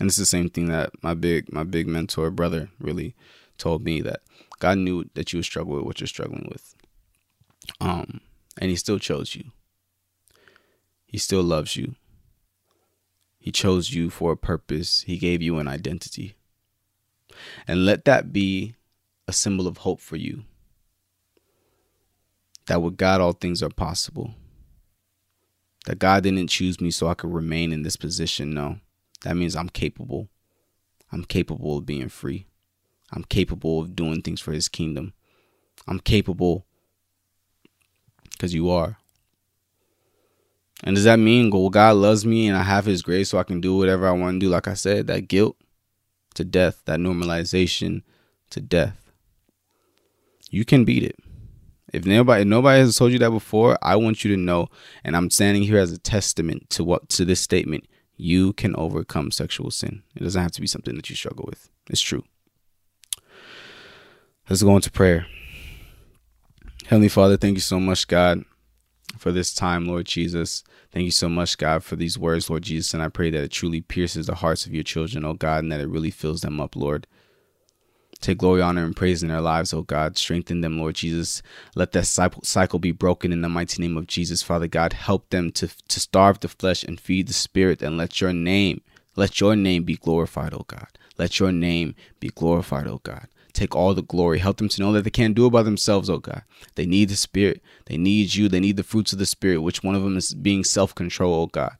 And 0.00 0.08
it's 0.08 0.16
the 0.16 0.26
same 0.26 0.48
thing 0.48 0.66
that 0.68 0.90
my 1.02 1.14
big 1.14 1.52
my 1.52 1.62
big 1.62 1.86
mentor 1.86 2.30
brother 2.30 2.70
really 2.80 3.14
told 3.58 3.84
me 3.84 4.00
that 4.00 4.22
God 4.58 4.78
knew 4.78 5.04
that 5.14 5.32
you 5.32 5.38
would 5.38 5.44
struggle 5.44 5.76
with 5.76 5.84
what 5.84 6.00
you're 6.00 6.08
struggling 6.08 6.48
with. 6.50 6.74
Um 7.80 8.20
and 8.58 8.70
he 8.70 8.76
still 8.76 8.98
chose 8.98 9.34
you. 9.34 9.44
He 11.06 11.18
still 11.18 11.42
loves 11.42 11.76
you. 11.76 11.94
He 13.38 13.52
chose 13.52 13.92
you 13.92 14.10
for 14.10 14.32
a 14.32 14.36
purpose. 14.36 15.02
He 15.02 15.18
gave 15.18 15.42
you 15.42 15.58
an 15.58 15.68
identity. 15.68 16.34
And 17.68 17.84
let 17.84 18.04
that 18.06 18.32
be 18.32 18.74
a 19.28 19.32
symbol 19.32 19.66
of 19.66 19.78
hope 19.78 20.00
for 20.00 20.16
you. 20.16 20.44
That 22.66 22.82
with 22.82 22.96
God 22.96 23.20
all 23.20 23.32
things 23.32 23.62
are 23.62 23.68
possible 23.68 24.34
that 25.84 25.98
God 25.98 26.22
didn't 26.22 26.48
choose 26.48 26.80
me 26.80 26.90
so 26.90 27.08
I 27.08 27.14
could 27.14 27.32
remain 27.32 27.72
in 27.72 27.82
this 27.82 27.96
position. 27.96 28.54
No, 28.54 28.78
that 29.22 29.36
means 29.36 29.54
I'm 29.54 29.68
capable. 29.68 30.28
I'm 31.12 31.24
capable 31.24 31.78
of 31.78 31.86
being 31.86 32.08
free. 32.08 32.46
I'm 33.12 33.24
capable 33.24 33.80
of 33.80 33.94
doing 33.94 34.22
things 34.22 34.40
for 34.40 34.52
His 34.52 34.68
kingdom. 34.68 35.12
I'm 35.86 36.00
capable 36.00 36.66
because 38.32 38.54
you 38.54 38.70
are. 38.70 38.98
And 40.82 40.96
does 40.96 41.04
that 41.04 41.18
mean 41.18 41.50
well, 41.50 41.70
God 41.70 41.96
loves 41.96 42.26
me 42.26 42.48
and 42.48 42.56
I 42.56 42.62
have 42.62 42.86
His 42.86 43.02
grace 43.02 43.30
so 43.30 43.38
I 43.38 43.44
can 43.44 43.60
do 43.60 43.76
whatever 43.76 44.08
I 44.08 44.12
want 44.12 44.40
to 44.40 44.46
do? 44.46 44.50
Like 44.50 44.66
I 44.66 44.74
said, 44.74 45.06
that 45.06 45.28
guilt 45.28 45.56
to 46.34 46.44
death, 46.44 46.82
that 46.86 46.98
normalization 46.98 48.02
to 48.50 48.60
death. 48.60 49.10
You 50.50 50.64
can 50.64 50.84
beat 50.84 51.02
it. 51.02 51.16
If 51.94 52.04
nobody 52.04 52.44
nobody 52.44 52.80
has 52.80 52.96
told 52.96 53.12
you 53.12 53.20
that 53.20 53.30
before, 53.30 53.78
I 53.80 53.94
want 53.94 54.24
you 54.24 54.34
to 54.34 54.40
know, 54.40 54.68
and 55.04 55.16
I'm 55.16 55.30
standing 55.30 55.62
here 55.62 55.78
as 55.78 55.92
a 55.92 55.98
testament 55.98 56.68
to 56.70 56.82
what 56.82 57.08
to 57.10 57.24
this 57.24 57.40
statement. 57.40 57.86
You 58.16 58.52
can 58.52 58.74
overcome 58.76 59.30
sexual 59.30 59.70
sin. 59.70 60.02
It 60.16 60.22
doesn't 60.24 60.42
have 60.42 60.52
to 60.52 60.60
be 60.60 60.66
something 60.66 60.96
that 60.96 61.08
you 61.08 61.16
struggle 61.16 61.46
with. 61.48 61.68
It's 61.88 62.00
true. 62.00 62.24
Let's 64.48 64.62
go 64.62 64.74
into 64.74 64.90
prayer. 64.90 65.26
Heavenly 66.86 67.08
Father, 67.08 67.36
thank 67.36 67.54
you 67.54 67.60
so 67.60 67.80
much, 67.80 68.06
God, 68.08 68.44
for 69.16 69.32
this 69.32 69.54
time, 69.54 69.86
Lord 69.86 70.06
Jesus. 70.06 70.64
Thank 70.92 71.04
you 71.04 71.10
so 71.12 71.28
much, 71.28 71.56
God, 71.58 71.82
for 71.82 71.96
these 71.96 72.18
words, 72.18 72.50
Lord 72.50 72.62
Jesus. 72.62 72.92
And 72.92 73.02
I 73.02 73.08
pray 73.08 73.30
that 73.30 73.42
it 73.42 73.50
truly 73.52 73.80
pierces 73.80 74.26
the 74.26 74.36
hearts 74.36 74.66
of 74.66 74.74
your 74.74 74.84
children, 74.84 75.24
oh 75.24 75.34
God, 75.34 75.62
and 75.62 75.72
that 75.72 75.80
it 75.80 75.88
really 75.88 76.10
fills 76.10 76.40
them 76.40 76.60
up, 76.60 76.76
Lord. 76.76 77.06
Take 78.24 78.38
glory, 78.38 78.62
honor, 78.62 78.86
and 78.86 78.96
praise 78.96 79.22
in 79.22 79.28
their 79.28 79.42
lives, 79.42 79.74
oh 79.74 79.82
God. 79.82 80.16
Strengthen 80.16 80.62
them, 80.62 80.78
Lord 80.78 80.94
Jesus. 80.94 81.42
Let 81.74 81.92
that 81.92 82.06
cycle 82.06 82.78
be 82.78 82.90
broken 82.90 83.34
in 83.34 83.42
the 83.42 83.50
mighty 83.50 83.82
name 83.82 83.98
of 83.98 84.06
Jesus, 84.06 84.42
Father 84.42 84.66
God. 84.66 84.94
Help 84.94 85.28
them 85.28 85.52
to, 85.52 85.68
to 85.88 86.00
starve 86.00 86.40
the 86.40 86.48
flesh 86.48 86.82
and 86.82 86.98
feed 86.98 87.28
the 87.28 87.34
spirit, 87.34 87.82
and 87.82 87.98
let 87.98 88.22
your 88.22 88.32
name, 88.32 88.80
let 89.14 89.42
your 89.42 89.54
name 89.54 89.82
be 89.82 89.96
glorified, 89.96 90.54
oh 90.54 90.64
God. 90.66 90.86
Let 91.18 91.38
your 91.38 91.52
name 91.52 91.96
be 92.18 92.30
glorified, 92.30 92.86
oh 92.86 93.02
God. 93.02 93.28
Take 93.52 93.76
all 93.76 93.92
the 93.92 94.02
glory. 94.02 94.38
Help 94.38 94.56
them 94.56 94.70
to 94.70 94.80
know 94.80 94.92
that 94.94 95.02
they 95.04 95.10
can't 95.10 95.34
do 95.34 95.44
it 95.44 95.50
by 95.50 95.62
themselves, 95.62 96.08
oh 96.08 96.16
God. 96.16 96.44
They 96.76 96.86
need 96.86 97.10
the 97.10 97.16
Spirit. 97.16 97.60
They 97.84 97.98
need 97.98 98.34
you. 98.34 98.48
They 98.48 98.58
need 98.58 98.78
the 98.78 98.82
fruits 98.82 99.12
of 99.12 99.18
the 99.18 99.26
Spirit, 99.26 99.58
which 99.58 99.82
one 99.82 99.94
of 99.94 100.02
them 100.02 100.16
is 100.16 100.32
being 100.32 100.64
self 100.64 100.94
control, 100.94 101.34
oh 101.34 101.46
God. 101.48 101.76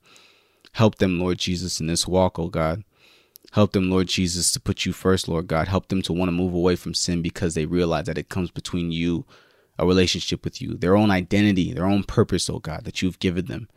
Help 0.73 0.97
them, 0.97 1.19
Lord 1.19 1.39
Jesus, 1.39 1.81
in 1.81 1.87
this 1.87 2.07
walk, 2.07 2.39
oh 2.39 2.49
God. 2.49 2.85
Help 3.55 3.71
them, 3.71 3.89
Lord 3.89 4.09
Jesus, 4.09 4.51
to 4.51 4.59
put 4.59 4.85
you 4.85 4.93
first, 4.93 5.29
Lord 5.29 5.47
God. 5.47 5.69
Help 5.69 5.87
them 5.87 6.03
to 6.03 6.13
want 6.13 6.27
to 6.27 6.33
move 6.33 6.55
away 6.55 6.75
from 6.75 6.93
sin 6.93 7.23
because 7.23 7.55
they 7.55 7.67
realize 7.67 8.07
that 8.07 8.19
it 8.19 8.29
comes 8.29 8.51
between 8.51 8.91
you, 8.91 9.27
a 9.79 9.87
relationship 9.87 10.45
with 10.45 10.61
you, 10.61 10.75
their 10.75 10.97
own 10.97 11.13
identity, 11.13 11.73
their 11.73 11.87
own 11.87 12.03
purpose, 12.03 12.51
oh 12.51 12.59
God, 12.59 12.83
that 12.85 13.01
you've 13.01 13.21
given 13.21 13.47
them. 13.47 13.69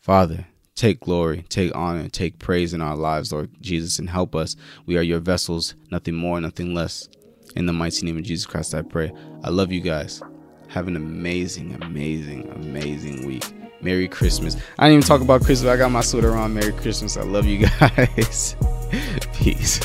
Father, 0.00 0.46
take 0.74 1.00
glory, 1.00 1.44
take 1.50 1.76
honor, 1.76 2.08
take 2.08 2.38
praise 2.38 2.72
in 2.72 2.80
our 2.80 2.96
lives, 2.96 3.34
Lord 3.34 3.50
Jesus, 3.60 3.98
and 3.98 4.08
help 4.08 4.34
us. 4.34 4.56
We 4.86 4.96
are 4.96 5.02
your 5.02 5.20
vessels, 5.20 5.74
nothing 5.90 6.14
more, 6.14 6.40
nothing 6.40 6.72
less. 6.72 7.06
In 7.54 7.66
the 7.66 7.74
mighty 7.74 8.06
name 8.06 8.16
of 8.16 8.24
Jesus 8.24 8.46
Christ, 8.46 8.74
I 8.74 8.80
pray. 8.80 9.12
I 9.44 9.50
love 9.50 9.72
you 9.72 9.82
guys. 9.82 10.22
Have 10.68 10.88
an 10.88 10.96
amazing, 10.96 11.76
amazing, 11.82 12.48
amazing 12.48 13.26
week. 13.26 13.44
Merry 13.82 14.08
Christmas. 14.08 14.56
I 14.78 14.88
didn't 14.88 15.00
even 15.00 15.06
talk 15.06 15.20
about 15.20 15.42
Christmas. 15.42 15.70
I 15.70 15.76
got 15.76 15.90
my 15.90 16.00
sweater 16.00 16.34
on. 16.34 16.54
Merry 16.54 16.72
Christmas. 16.72 17.18
I 17.18 17.24
love 17.24 17.44
you 17.44 17.66
guys. 17.80 18.56
Peace. 19.32 19.80